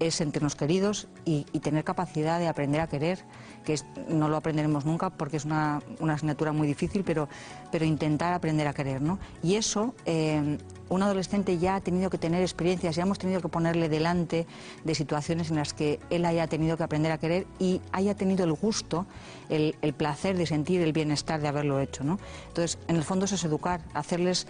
es 0.01 0.15
sentirnos 0.15 0.57
queridos 0.57 1.09
y, 1.25 1.45
tener 1.61 1.83
capacidad 1.85 2.39
de 2.39 2.47
aprender 2.47 2.81
a 2.81 2.87
querer, 2.87 3.19
que 3.65 3.77
no 4.09 4.29
lo 4.29 4.37
aprenderemos 4.37 4.85
nunca 4.85 5.11
porque 5.11 5.37
es 5.37 5.45
una, 5.45 5.83
una 5.99 6.15
asignatura 6.15 6.53
muy 6.53 6.69
difícil, 6.69 7.03
pero, 7.03 7.29
pero 7.73 7.85
intentar 7.85 8.33
aprender 8.33 8.69
a 8.69 8.73
querer. 8.73 9.03
¿no? 9.03 9.19
Y 9.43 9.57
eso, 9.57 9.95
eh, 10.05 10.59
un 10.89 11.03
adolescente 11.03 11.59
ya 11.59 11.75
ha 11.75 11.81
tenido 11.81 12.09
que 12.09 12.19
tener 12.19 12.43
experiencias, 12.43 12.95
ya 12.95 13.03
hemos 13.03 13.19
tenido 13.19 13.41
que 13.41 13.49
ponerle 13.49 13.89
delante 13.89 14.47
de 14.85 14.95
situaciones 14.95 15.51
en 15.51 15.57
las 15.57 15.73
que 15.73 15.99
él 16.11 16.25
haya 16.25 16.47
tenido 16.47 16.77
que 16.77 16.85
aprender 16.85 17.11
a 17.11 17.19
querer 17.19 17.47
y 17.59 17.81
haya 17.91 18.15
tenido 18.15 18.45
el 18.45 18.53
gusto, 18.53 19.07
el, 19.49 19.75
el 19.83 19.93
placer 19.93 20.37
de 20.37 20.47
sentir 20.47 20.83
el 20.83 20.93
bienestar 20.93 21.41
de 21.41 21.49
haberlo 21.49 21.81
hecho. 21.81 22.05
¿no? 22.05 22.21
Entonces, 22.49 22.79
en 22.87 22.95
el 22.95 23.03
fondo 23.03 23.25
eso 23.25 23.35
es 23.35 23.45
educar, 23.45 23.81
hacerles... 23.95 24.47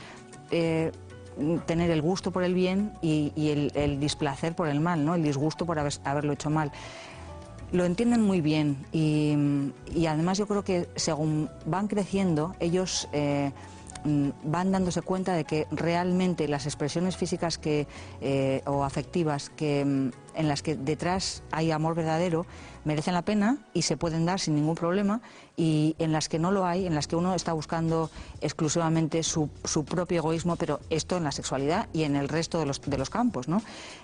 eh, 0.50 0.92
tener 1.66 1.90
el 1.90 2.02
gusto 2.02 2.30
por 2.30 2.42
el 2.42 2.54
bien 2.54 2.92
y, 3.02 3.32
el, 3.74 4.00
displacer 4.00 4.54
por 4.54 4.68
el 4.68 4.80
mal, 4.80 5.04
¿no? 5.04 5.14
el 5.14 5.22
disgusto 5.22 5.66
por 5.66 5.78
haber- 5.78 6.00
haberlo 6.04 6.32
hecho 6.32 6.50
mal. 6.50 6.72
Lo 7.72 7.84
entienden 7.84 8.22
muy 8.22 8.40
bien 8.40 8.76
y, 8.92 9.34
y 9.94 10.06
además 10.06 10.38
yo 10.38 10.46
creo 10.46 10.62
que 10.62 10.88
según 10.96 11.50
van 11.66 11.88
creciendo, 11.88 12.54
ellos 12.60 13.08
eh, 13.12 13.50
mm, 14.04 14.28
van 14.44 14.70
dándose 14.70 15.02
cuenta 15.02 15.32
de 15.34 15.44
que 15.44 15.66
realmente 15.72 16.46
las 16.46 16.64
expresiones 16.66 17.16
físicas 17.16 17.58
que, 17.58 17.88
eh, 18.20 18.62
o 18.66 18.84
afectivas 18.84 19.50
que, 19.50 19.84
mm, 19.84 20.10
en 20.36 20.48
las 20.48 20.62
que 20.62 20.76
detrás 20.76 21.42
hay 21.50 21.70
amor 21.70 21.94
verdadero 21.94 22.46
merecen 22.86 23.14
la 23.14 23.22
pena 23.22 23.58
y 23.74 23.82
se 23.82 23.96
pueden 23.96 24.24
dar 24.24 24.38
sin 24.38 24.54
ningún 24.54 24.76
problema 24.76 25.20
y 25.56 25.96
en 25.98 26.12
las 26.12 26.28
que 26.28 26.38
no 26.38 26.52
lo 26.52 26.64
hay, 26.64 26.86
en 26.86 26.94
las 26.94 27.08
que 27.08 27.16
uno 27.16 27.34
está 27.34 27.52
buscando 27.52 28.10
exclusivamente 28.40 29.22
su, 29.24 29.50
su 29.64 29.84
propio 29.84 30.18
egoísmo, 30.18 30.54
pero 30.54 30.78
esto 30.88 31.16
en 31.16 31.24
la 31.24 31.32
sexualidad 31.32 31.88
y 31.92 32.04
en 32.04 32.14
el 32.14 32.28
resto 32.28 32.60
de 32.60 32.66
los, 32.66 32.80
de 32.82 32.96
los 32.96 33.10
campos. 33.10 33.48
¿no? 33.48 33.60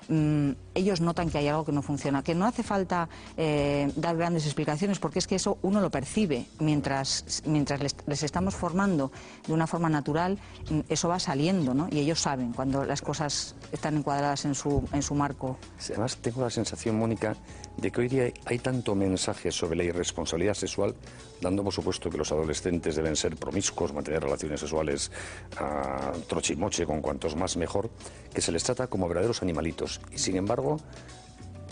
Mm, 0.08 0.52
ellos 0.74 1.00
notan 1.00 1.30
que 1.30 1.38
hay 1.38 1.48
algo 1.48 1.64
que 1.64 1.70
no 1.70 1.82
funciona, 1.82 2.24
que 2.24 2.34
no 2.34 2.44
hace 2.44 2.64
falta 2.64 3.08
eh, 3.36 3.92
dar 3.94 4.16
grandes 4.16 4.46
explicaciones 4.46 4.98
porque 4.98 5.20
es 5.20 5.28
que 5.28 5.36
eso 5.36 5.58
uno 5.62 5.80
lo 5.80 5.90
percibe 5.90 6.46
mientras, 6.58 7.42
mientras 7.46 7.80
les, 7.80 7.94
les 8.06 8.22
estamos 8.24 8.56
formando 8.56 9.12
de 9.46 9.52
una 9.52 9.68
forma 9.68 9.88
natural, 9.88 10.38
mm, 10.70 10.80
eso 10.88 11.08
va 11.08 11.20
saliendo 11.20 11.72
¿no? 11.72 11.86
y 11.88 12.00
ellos 12.00 12.20
saben 12.20 12.52
cuando 12.52 12.84
las 12.84 13.00
cosas 13.00 13.54
están 13.70 13.96
encuadradas 13.96 14.44
en 14.44 14.56
su, 14.56 14.82
en 14.92 15.02
su 15.02 15.14
marco. 15.14 15.56
Además, 15.90 16.16
tengo 16.22 16.40
la 16.40 16.50
sensación, 16.50 16.96
Mónica, 16.98 17.36
de 17.76 17.90
que 17.90 18.00
hoy 18.00 18.08
día 18.08 18.32
hay- 18.46 18.58
tanto 18.58 18.94
mensaje 18.94 19.50
sobre 19.50 19.76
la 19.76 19.84
irresponsabilidad 19.84 20.54
sexual, 20.54 20.94
dando 21.40 21.64
por 21.64 21.72
supuesto 21.72 22.08
que 22.08 22.16
los 22.16 22.30
adolescentes 22.32 22.94
deben 22.96 23.16
ser 23.16 23.36
promiscuos, 23.36 23.92
mantener 23.92 24.22
relaciones 24.22 24.60
sexuales 24.60 25.10
a 25.58 26.12
trochimoche 26.28 26.86
con 26.86 27.00
cuantos 27.02 27.34
más 27.36 27.56
mejor, 27.56 27.90
que 28.32 28.40
se 28.40 28.52
les 28.52 28.62
trata 28.62 28.86
como 28.86 29.08
verdaderos 29.08 29.42
animalitos. 29.42 30.00
Y 30.12 30.18
sin 30.18 30.36
embargo, 30.36 30.78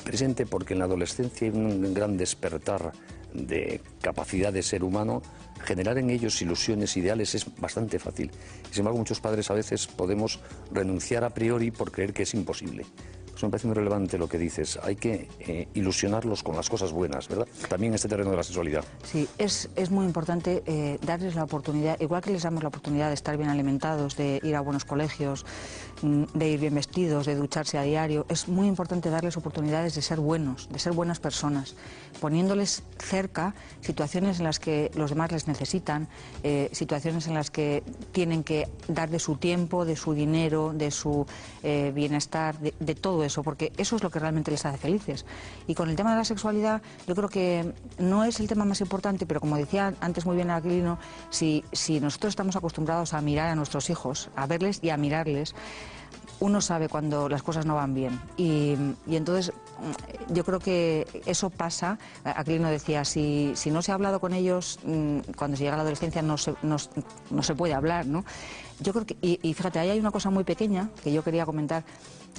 presente 0.04 0.46
porque 0.46 0.74
en 0.74 0.80
la 0.80 0.86
adolescencia 0.86 1.46
hay 1.48 1.54
un 1.56 1.94
gran 1.94 2.16
despertar 2.16 2.92
de 3.32 3.80
capacidad 4.02 4.52
de 4.52 4.62
ser 4.64 4.82
humano, 4.82 5.22
generar 5.64 5.98
en 5.98 6.10
ellos 6.10 6.42
ilusiones 6.42 6.96
ideales 6.96 7.34
es 7.36 7.46
bastante 7.60 8.00
fácil. 8.00 8.32
Sin 8.70 8.80
embargo, 8.80 8.98
muchos 8.98 9.20
padres 9.20 9.48
a 9.50 9.54
veces 9.54 9.86
podemos 9.86 10.40
renunciar 10.72 11.22
a 11.22 11.30
priori 11.30 11.70
por 11.70 11.92
creer 11.92 12.12
que 12.12 12.24
es 12.24 12.34
imposible. 12.34 12.86
Eso 13.40 13.46
me 13.46 13.52
parece 13.52 13.68
muy 13.68 13.74
relevante 13.74 14.18
lo 14.18 14.28
que 14.28 14.36
dices. 14.36 14.78
Hay 14.82 14.96
que 14.96 15.26
eh, 15.38 15.66
ilusionarlos 15.72 16.42
con 16.42 16.56
las 16.56 16.68
cosas 16.68 16.92
buenas, 16.92 17.26
¿verdad? 17.26 17.48
También 17.70 17.92
en 17.92 17.94
este 17.94 18.06
terreno 18.06 18.30
de 18.32 18.36
la 18.36 18.42
sexualidad. 18.42 18.84
Sí, 19.02 19.26
es, 19.38 19.70
es 19.76 19.90
muy 19.90 20.04
importante 20.04 20.62
eh, 20.66 20.98
darles 21.00 21.36
la 21.36 21.44
oportunidad, 21.44 21.98
igual 22.00 22.20
que 22.20 22.32
les 22.32 22.42
damos 22.42 22.62
la 22.62 22.68
oportunidad 22.68 23.08
de 23.08 23.14
estar 23.14 23.38
bien 23.38 23.48
alimentados, 23.48 24.14
de 24.18 24.40
ir 24.42 24.54
a 24.56 24.60
buenos 24.60 24.84
colegios, 24.84 25.46
de 26.02 26.48
ir 26.48 26.60
bien 26.60 26.74
vestidos, 26.74 27.26
de 27.26 27.34
ducharse 27.34 27.78
a 27.78 27.82
diario, 27.82 28.26
es 28.28 28.48
muy 28.48 28.66
importante 28.66 29.10
darles 29.10 29.36
oportunidades 29.36 29.94
de 29.94 30.02
ser 30.02 30.20
buenos, 30.20 30.68
de 30.70 30.78
ser 30.78 30.92
buenas 30.92 31.20
personas, 31.20 31.74
poniéndoles 32.20 32.82
cerca 32.98 33.54
situaciones 33.80 34.38
en 34.38 34.44
las 34.44 34.58
que 34.58 34.90
los 34.94 35.10
demás 35.10 35.32
les 35.32 35.48
necesitan, 35.48 36.08
eh, 36.42 36.70
situaciones 36.72 37.26
en 37.26 37.34
las 37.34 37.50
que 37.50 37.82
tienen 38.12 38.44
que 38.44 38.68
dar 38.88 39.10
de 39.10 39.18
su 39.18 39.36
tiempo, 39.36 39.84
de 39.84 39.96
su 39.96 40.14
dinero, 40.14 40.72
de 40.74 40.90
su 40.90 41.26
eh, 41.62 41.92
bienestar, 41.94 42.58
de, 42.58 42.94
todo 42.94 43.24
eso, 43.24 43.42
porque 43.42 43.72
eso 43.76 43.96
es 43.96 44.02
lo 44.02 44.10
que 44.10 44.18
realmente 44.18 44.50
les 44.50 44.64
hace 44.66 44.78
felices. 44.78 45.24
Y 45.66 45.74
con 45.74 45.88
el 45.88 45.96
tema 45.96 46.10
de 46.10 46.18
la 46.18 46.24
sexualidad, 46.24 46.82
yo 47.06 47.14
creo 47.14 47.28
que 47.28 47.72
no 47.98 48.24
es 48.24 48.40
el 48.40 48.48
tema 48.48 48.64
más 48.64 48.80
importante, 48.80 49.26
pero 49.26 49.40
como 49.40 49.56
decía 49.56 49.94
antes 50.00 50.26
muy 50.26 50.36
bien 50.36 50.50
Aquilino, 50.50 50.98
si 51.30 51.62
nosotros 52.00 52.32
estamos 52.32 52.56
acostumbrados 52.56 53.14
a 53.14 53.20
mirar 53.20 53.48
a 53.48 53.54
nuestros 53.54 53.90
hijos, 53.90 54.30
a 54.36 54.46
verles 54.46 54.80
y 54.82 54.90
a 54.90 54.96
mirarles, 54.96 55.54
uno 56.40 56.60
sabe 56.60 56.88
cuando 56.88 57.28
las 57.28 57.42
cosas 57.42 57.66
no 57.66 57.76
van 57.76 57.94
bien. 57.94 58.20
Y, 58.36 58.76
entonces 59.08 59.52
mm, 59.52 60.32
yo 60.34 60.44
creo 60.44 60.58
que 60.58 61.22
eso 61.26 61.50
pasa. 61.50 61.98
Aquilino 62.24 62.68
decía, 62.68 63.04
si, 63.04 63.54
no 63.66 63.82
se 63.82 63.92
ha 63.92 63.94
hablado 63.94 64.20
con 64.20 64.32
ellos, 64.32 64.78
mm, 64.84 65.18
cuando 65.36 65.56
se 65.56 65.64
llega 65.64 65.74
a 65.74 65.76
la 65.76 65.82
adolescencia 65.82 66.22
no 66.22 66.38
se, 66.38 66.54
no, 66.62 66.76
no 67.30 67.42
se 67.42 67.54
puede 67.54 67.74
hablar, 67.74 68.06
¿no? 68.06 68.24
yo 68.80 68.92
creo 68.92 69.06
que, 69.06 69.16
y, 69.20 69.54
fíjate, 69.54 69.78
ahí 69.78 69.90
hay 69.90 70.00
una 70.00 70.10
cosa 70.10 70.30
muy 70.30 70.44
pequeña 70.44 70.88
que 71.02 71.12
yo 71.12 71.22
quería 71.22 71.44
comentar. 71.44 71.84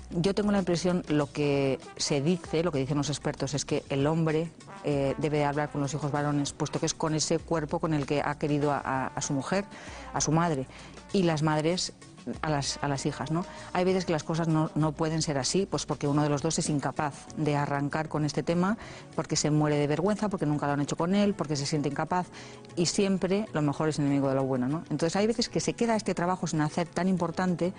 Yo 0.10 0.34
tengo 0.34 0.52
la 0.52 0.60
impresión, 0.60 1.04
lo 1.08 1.32
que 1.32 1.80
se 1.98 2.22
dice, 2.22 2.64
lo 2.64 2.72
que 2.72 2.80
dicen 2.80 2.98
los 2.98 3.10
expertos, 3.10 3.54
es 3.54 3.66
que 3.66 3.84
el 3.90 4.08
hombre 4.08 4.50
eh, 4.84 5.16
debe 5.20 5.46
hablar 5.46 5.70
con 5.72 5.82
los 5.82 5.94
hijos 5.94 6.12
varones, 6.12 6.54
puesto 6.54 6.80
que 6.80 6.86
es 6.86 6.94
con 6.94 7.14
ese 7.14 7.40
cuerpo 7.40 7.80
con 7.80 7.94
el 7.94 8.06
que 8.06 8.22
ha 8.24 8.38
querido 8.38 8.72
a 8.74 9.14
su 9.22 9.34
mujer, 9.34 9.66
a 10.14 10.22
su 10.22 10.32
madre. 10.32 10.68
Y 11.14 11.24
las 11.24 11.44
madres 11.44 11.94
a 12.42 12.50
las, 12.50 12.80
a 12.82 12.88
las 12.88 13.06
hijas. 13.06 13.32
¿no? 13.32 13.46
Hay 13.74 13.84
veces 13.84 14.06
que 14.06 14.12
las 14.12 14.24
cosas 14.24 14.48
no, 14.48 14.72
no, 14.76 14.92
pueden 14.92 15.22
ser 15.22 15.38
así, 15.38 15.66
pues 15.66 15.86
porque 15.86 16.08
uno 16.08 16.24
de 16.24 16.30
los 16.30 16.42
dos 16.42 16.58
es 16.60 16.70
incapaz 16.70 17.26
de 17.38 17.56
arrancar 17.56 18.10
con 18.10 18.26
este 18.26 18.44
tema, 18.44 18.78
porque 19.16 19.36
se 19.36 19.52
muere 19.52 19.78
de 19.78 19.88
vergüenza, 19.88 20.30
porque 20.30 20.46
nunca 20.46 20.68
lo 20.68 20.74
han 20.74 20.82
hecho 20.82 20.96
con 20.96 21.16
él, 21.16 21.34
porque 21.34 21.56
se 21.56 21.66
siente 21.66 21.90
incapaz 21.90 22.28
y 22.76 22.86
siempre 22.86 23.46
lo 23.54 23.62
mejor 23.62 23.90
es 23.90 24.00
enemigo 24.00 24.30
de 24.30 24.36
lo 24.36 24.44
bueno. 24.44 24.68
¿no? 24.68 24.84
Entonces 24.90 25.16
hay 25.16 25.28
veces 25.28 25.50
que 25.50 25.60
se 25.60 25.74
queda 25.74 25.96
este 25.96 26.14
trabajo 26.14 26.48
sin 26.48 26.62
hacer 26.62 26.88
tan 26.88 27.08
importante 27.08 27.74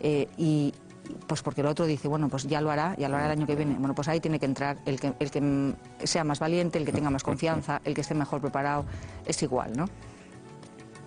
eh, 0.00 0.28
y, 0.36 0.74
pues 1.26 1.42
porque 1.42 1.62
el 1.62 1.66
otro 1.66 1.86
dice, 1.86 2.08
bueno, 2.08 2.28
pues 2.28 2.44
ya 2.44 2.60
lo 2.60 2.70
hará, 2.70 2.94
ya 2.96 3.08
lo 3.08 3.16
hará 3.16 3.26
el 3.26 3.32
año 3.32 3.46
que 3.46 3.56
viene. 3.56 3.74
Bueno, 3.74 3.94
pues 3.94 4.08
ahí 4.08 4.20
tiene 4.20 4.38
que 4.38 4.46
entrar 4.46 4.78
el 4.86 5.00
que, 5.00 5.14
el 5.18 5.30
que 5.30 5.74
sea 6.04 6.24
más 6.24 6.38
valiente, 6.38 6.78
el 6.78 6.86
que 6.86 6.92
tenga 6.92 7.10
más 7.10 7.22
confianza, 7.22 7.80
el 7.84 7.94
que 7.94 8.00
esté 8.02 8.14
mejor 8.14 8.40
preparado, 8.40 8.84
es 9.26 9.42
igual, 9.42 9.72
¿no? 9.76 9.86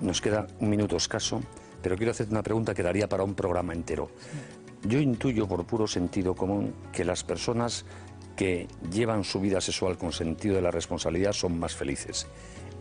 Nos 0.01 0.19
queda 0.19 0.47
un 0.59 0.69
minuto 0.69 0.97
escaso 0.97 1.41
pero 1.85 1.97
quiero 1.97 2.13
hacerte 2.13 2.31
una 2.31 2.41
pregunta 2.41 2.73
que 2.73 2.81
daría 2.81 3.07
para 3.07 3.23
un 3.23 3.35
programa 3.35 3.71
entero. 3.71 4.09
Yo 4.85 4.97
intuyo 4.97 5.47
por 5.47 5.63
puro 5.67 5.85
sentido 5.85 6.33
común 6.33 6.73
que 6.91 7.05
las 7.05 7.23
personas 7.23 7.85
que 8.35 8.67
llevan 8.91 9.23
su 9.23 9.39
vida 9.39 9.61
sexual 9.61 9.95
con 9.95 10.11
sentido 10.11 10.55
de 10.55 10.63
la 10.63 10.71
responsabilidad 10.71 11.31
son 11.33 11.59
más 11.59 11.75
felices 11.75 12.25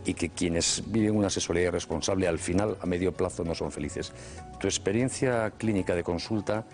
y 0.07 0.15
que 0.15 0.31
quienes 0.31 0.85
viven 0.87 1.17
una 1.17 1.29
sexualidad 1.29 1.69
irresponsable 1.69 2.27
al 2.27 2.39
final, 2.39 2.79
a 2.81 2.87
medio 2.87 3.13
plazo, 3.13 3.45
no 3.45 3.55
son 3.55 3.71
felices. 3.71 4.11
¿Tu 4.59 4.69
experiencia 4.69 5.51
clínica 5.51 5.95
de 5.95 6.03
consulta 6.03 6.65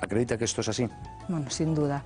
acredita 0.00 0.38
que 0.38 0.46
esto 0.46 0.62
es 0.62 0.68
así? 0.68 0.88
Bueno, 1.28 1.50
sin 1.50 1.74
duda. 1.74 2.02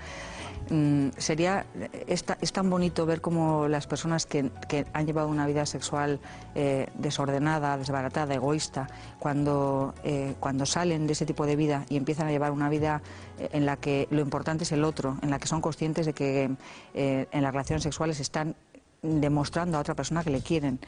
Mm, 0.70 1.08
sería 1.16 1.64
es, 2.06 2.24
tan 2.24 2.68
bonito 2.68 3.06
ver 3.06 3.20
cómo 3.20 3.68
las 3.68 3.86
personas 3.86 4.26
que, 4.26 4.50
han 4.92 5.06
llevado 5.06 5.28
una 5.28 5.46
vida 5.46 5.64
sexual 5.64 6.20
eh, 6.54 6.86
desordenada, 6.94 7.78
desbaratada, 7.78 8.34
egoísta, 8.34 8.86
cuando, 9.18 9.94
eh, 10.04 10.34
cuando 10.40 10.66
salen 10.66 11.06
de 11.06 11.14
ese 11.14 11.24
tipo 11.24 11.46
de 11.46 11.56
vida 11.56 11.86
y 11.88 11.96
empiezan 11.96 12.28
a 12.28 12.30
llevar 12.30 12.52
una 12.52 12.68
vida 12.68 13.00
eh, 13.38 13.48
en 13.52 13.64
la 13.64 13.76
que 13.76 14.08
lo 14.10 14.20
importante 14.20 14.64
es 14.64 14.72
el 14.72 14.84
otro, 14.84 15.16
en 15.22 15.30
la 15.30 15.38
que 15.38 15.46
son 15.46 15.60
conscientes 15.60 16.06
de 16.06 16.12
que 16.12 16.50
en 16.94 17.42
las 17.42 17.52
relaciones 17.52 17.82
sexuales 17.82 18.20
están 18.20 18.54
demostrando 19.02 19.78
a 19.78 19.80
otra 19.80 19.94
persona 19.94 20.24
que 20.24 20.30
le 20.30 20.40
quieren. 20.40 20.80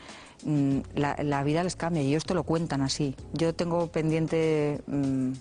Mm, 0.44 0.78
la, 0.94 1.44
vida 1.44 1.62
les 1.62 1.76
cambia 1.76 2.02
y 2.02 2.09
ellos 2.09 2.24
te 2.24 2.35
lo 2.35 2.44
cuentan 2.44 2.83
así. 2.83 3.14
Yo 3.33 3.54
tengo 3.54 3.87
pendiente 3.88 4.80
mm, 4.87 5.33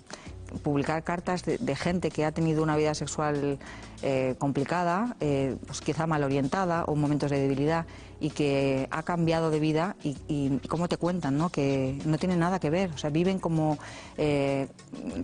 publicar 0.62 1.02
cartas 1.02 1.44
de, 1.44 1.76
gente 1.76 2.10
que 2.10 2.24
ha 2.24 2.32
tenido 2.32 2.62
una 2.62 2.76
vida 2.76 2.94
sexual 2.94 3.58
eh, 4.02 4.34
complicada, 4.38 5.16
eh, 5.20 5.56
pues 5.66 5.80
quizá 5.80 6.06
mal 6.06 6.24
orientada 6.24 6.84
o 6.84 6.96
momentos 6.96 7.30
de 7.30 7.40
debilidad 7.40 7.86
y 8.20 8.30
que 8.30 8.86
ha 8.90 9.02
cambiado 9.02 9.50
de 9.50 9.60
vida 9.60 9.96
y, 10.02 10.16
y, 10.28 10.58
cómo 10.68 10.88
te 10.88 10.96
cuentan, 10.96 11.38
¿no? 11.38 11.48
que 11.50 11.98
no 12.04 12.18
tiene 12.18 12.36
nada 12.36 12.58
que 12.60 12.70
ver, 12.70 12.90
o 12.90 12.98
sea, 12.98 13.10
viven 13.10 13.38
como 13.38 13.78
eh, 14.18 14.68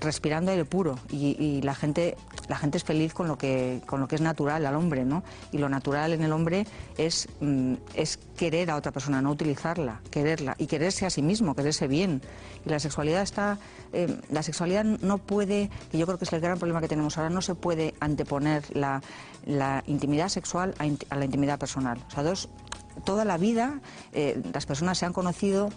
respirando 0.00 0.50
aire 0.50 0.64
puro 0.64 0.98
y, 1.10 1.60
la 1.62 1.74
gente 1.74 2.16
la 2.48 2.56
gente 2.56 2.78
es 2.78 2.84
feliz 2.84 3.12
con 3.14 3.28
lo 3.28 3.38
que 3.38 3.82
con 3.86 4.00
lo 4.00 4.08
que 4.08 4.16
es 4.16 4.20
natural 4.20 4.64
al 4.66 4.74
hombre, 4.74 5.04
¿no? 5.04 5.22
Y 5.52 5.58
lo 5.58 5.68
natural 5.68 6.12
en 6.12 6.22
el 6.22 6.32
hombre 6.32 6.66
es, 6.96 7.28
mm, 7.40 7.74
querer 8.36 8.70
a 8.70 8.76
otra 8.76 8.92
persona, 8.92 9.22
no 9.22 9.30
utilizarla, 9.30 10.00
quererla 10.10 10.54
y 10.58 10.66
quererse 10.66 11.06
a 11.06 11.10
sí 11.10 11.22
mismo, 11.22 11.54
quererse 11.54 11.88
bien. 11.88 12.20
Y 12.64 12.68
la 12.68 12.78
sexualidad 12.78 13.22
está 13.22 13.58
la 14.30 14.42
sexualidad 14.42 14.84
no 14.84 15.18
puede, 15.18 15.70
que 15.90 15.98
yo 15.98 16.06
creo 16.06 16.18
que 16.18 16.24
es 16.24 16.32
el 16.32 16.40
gran 16.40 16.58
problema 16.58 16.80
que 16.80 16.88
tenemos 16.88 17.16
ahora, 17.16 17.30
no 17.30 17.40
se 17.40 17.54
puede 17.54 17.94
anteponer 18.00 18.64
la, 18.74 19.02
intimidad 19.86 20.28
sexual 20.28 20.74
a, 20.78 21.16
la 21.16 21.24
intimidad 21.24 21.58
personal. 21.58 21.98
O 22.08 22.10
sea, 22.10 22.22
dos, 22.22 22.48
toda 23.04 23.24
la 23.24 23.38
vida 23.38 23.80
eh, 24.12 24.42
las 24.52 24.66
personas 24.66 24.98
se 24.98 25.06
han 25.06 25.12
conocido 25.12 25.70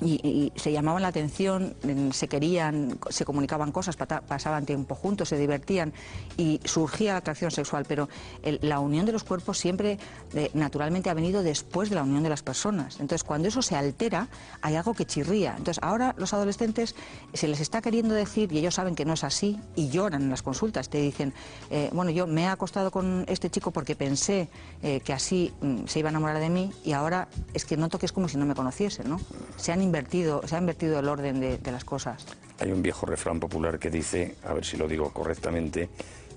y, 0.00 0.52
se 0.56 0.72
llamaban 0.72 1.02
la 1.02 1.08
atención, 1.08 1.74
se 2.12 2.28
querían, 2.28 2.98
se 3.10 3.24
comunicaban 3.24 3.72
cosas, 3.72 3.96
pasaban 3.96 4.66
tiempo 4.66 4.94
juntos, 4.94 5.28
se 5.28 5.38
divertían 5.38 5.92
y 6.36 6.60
surgía 6.64 7.12
la 7.12 7.18
atracción 7.18 7.50
sexual, 7.50 7.84
pero 7.86 8.08
la 8.42 8.80
unión 8.80 9.06
de 9.06 9.12
los 9.12 9.24
cuerpos 9.24 9.58
siempre 9.58 9.98
eh, 10.34 10.50
naturalmente 10.54 11.10
ha 11.10 11.14
venido 11.14 11.42
después 11.42 11.90
de 11.90 11.96
la 11.96 12.02
unión 12.02 12.22
de 12.22 12.28
las 12.28 12.42
personas. 12.42 12.94
Entonces, 13.00 13.24
cuando 13.24 13.48
eso 13.48 13.62
se 13.62 13.76
altera, 13.76 14.28
hay 14.60 14.76
algo 14.76 14.94
que 14.94 15.06
chirría. 15.06 15.50
Entonces, 15.50 15.78
ahora 15.82 16.14
los 16.18 16.32
adolescentes 16.34 16.94
se 17.32 17.48
les 17.48 17.60
está 17.60 17.80
queriendo 17.80 18.14
decir, 18.14 18.52
y 18.52 18.58
ellos 18.58 18.74
saben 18.74 18.94
que 18.94 19.04
no 19.04 19.14
es 19.14 19.24
así, 19.24 19.58
y 19.76 19.88
lloran 19.88 20.22
en 20.22 20.30
las 20.30 20.42
consultas, 20.42 20.88
te 20.88 20.98
dicen, 20.98 21.32
eh, 21.70 21.90
bueno, 21.92 22.10
yo 22.10 22.26
me 22.26 22.42
he 22.42 22.46
acostado 22.46 22.90
con 22.90 23.24
este 23.28 23.50
chico 23.50 23.70
porque 23.70 23.96
pensé 23.96 24.48
eh, 24.82 25.00
que 25.00 25.12
así 25.12 25.52
mm, 25.60 25.86
se 25.86 25.98
iba 25.98 26.08
a 26.08 26.10
enamorar 26.10 26.38
de 26.38 26.50
mí 26.50 26.72
y 26.84 26.92
ahora 26.92 27.28
es 27.54 27.64
que 27.64 27.76
noto 27.76 27.98
que 27.98 28.06
es 28.06 28.12
como 28.12 28.28
si 28.28 28.36
no 28.36 28.46
me 28.46 28.54
conociese, 28.54 29.04
¿no? 29.04 29.20
Se 29.56 29.72
han 29.72 29.82
se 29.92 30.56
ha 30.56 30.58
invertido 30.58 30.98
el 30.98 31.08
orden 31.08 31.40
de, 31.40 31.58
de 31.58 31.72
las 31.72 31.84
cosas. 31.84 32.26
Hay 32.58 32.70
un 32.70 32.82
viejo 32.82 33.06
refrán 33.06 33.40
popular 33.40 33.78
que 33.78 33.90
dice, 33.90 34.36
a 34.44 34.52
ver 34.52 34.64
si 34.64 34.76
lo 34.76 34.86
digo 34.86 35.10
correctamente, 35.12 35.88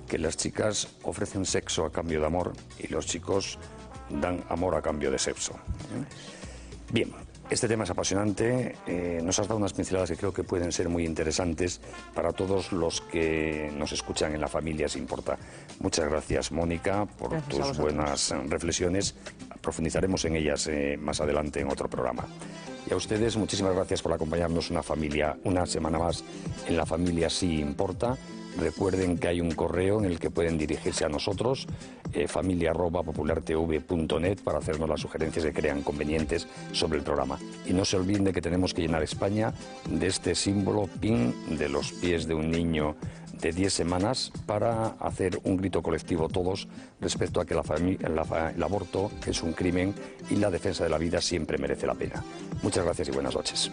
que 0.07 0.17
las 0.17 0.37
chicas 0.37 0.87
ofrecen 1.03 1.45
sexo 1.45 1.85
a 1.85 1.91
cambio 1.91 2.19
de 2.19 2.25
amor 2.25 2.53
y 2.79 2.87
los 2.87 3.05
chicos 3.05 3.57
dan 4.09 4.43
amor 4.49 4.75
a 4.75 4.81
cambio 4.81 5.11
de 5.11 5.19
sexo. 5.19 5.53
Bien, 6.91 7.11
este 7.49 7.67
tema 7.67 7.83
es 7.83 7.89
apasionante. 7.89 8.75
Eh, 8.87 9.19
nos 9.23 9.37
has 9.39 9.47
dado 9.47 9.59
unas 9.59 9.73
pinceladas 9.73 10.09
que 10.09 10.17
creo 10.17 10.33
que 10.33 10.43
pueden 10.43 10.71
ser 10.71 10.89
muy 10.89 11.05
interesantes 11.05 11.79
para 12.13 12.33
todos 12.33 12.71
los 12.71 13.01
que 13.01 13.71
nos 13.75 13.91
escuchan 13.91 14.33
en 14.33 14.41
la 14.41 14.47
familia, 14.47 14.89
si 14.89 14.99
importa. 14.99 15.37
Muchas 15.79 16.09
gracias, 16.09 16.51
Mónica, 16.51 17.05
por 17.05 17.39
tus 17.43 17.77
buenas 17.77 18.33
reflexiones. 18.47 19.15
Profundizaremos 19.61 20.25
en 20.25 20.35
ellas 20.35 20.67
eh, 20.67 20.97
más 20.99 21.21
adelante 21.21 21.59
en 21.59 21.69
otro 21.69 21.89
programa. 21.89 22.25
Y 22.89 22.93
a 22.93 22.95
ustedes, 22.95 23.35
muchísimas 23.35 23.73
gracias 23.73 24.01
por 24.01 24.13
acompañarnos 24.13 24.69
una 24.69 24.83
familia, 24.83 25.35
una 25.43 25.65
semana 25.65 25.97
más 25.97 26.23
en 26.67 26.77
la 26.77 26.85
familia, 26.85 27.29
si 27.29 27.59
importa. 27.59 28.15
Recuerden 28.57 29.17
que 29.17 29.27
hay 29.27 29.41
un 29.41 29.51
correo 29.51 29.99
en 29.99 30.05
el 30.05 30.17
que 30.19 30.29
pueden 30.29 30.57
dirigirse 30.57 31.03
a 31.03 31.09
nosotros, 31.09 31.67
eh, 32.13 32.25
familia.populartv.net, 32.27 34.39
para 34.43 34.59
hacernos 34.59 34.87
las 34.87 35.01
sugerencias 35.01 35.43
que 35.43 35.51
crean 35.51 35.81
convenientes 35.81 36.47
sobre 36.71 36.99
el 36.99 37.03
programa. 37.03 37.37
Y 37.65 37.73
no 37.73 37.83
se 37.83 37.97
olviden 37.97 38.23
de 38.23 38.31
que 38.31 38.41
tenemos 38.41 38.73
que 38.73 38.83
llenar 38.83 39.03
España 39.03 39.53
de 39.89 40.07
este 40.07 40.35
símbolo 40.35 40.87
PIN 41.01 41.57
de 41.57 41.67
los 41.67 41.91
pies 41.91 42.27
de 42.27 42.35
un 42.35 42.49
niño 42.49 42.95
de 43.41 43.51
10 43.51 43.73
semanas 43.73 44.31
para 44.45 44.95
hacer 44.99 45.39
un 45.43 45.57
grito 45.57 45.81
colectivo 45.81 46.29
todos 46.29 46.67
respecto 47.01 47.39
a 47.39 47.45
que 47.45 47.53
el 47.53 48.63
aborto 48.63 49.11
es 49.25 49.43
un 49.43 49.53
crimen 49.53 49.93
y 50.29 50.35
la 50.35 50.49
defensa 50.49 50.83
de 50.83 50.89
la 50.89 50.97
vida 50.97 51.21
siempre 51.21 51.57
merece 51.57 51.87
la 51.87 51.95
pena. 51.95 52.23
Muchas 52.63 52.85
gracias 52.85 53.09
y 53.09 53.11
buenas 53.11 53.35
noches. 53.35 53.71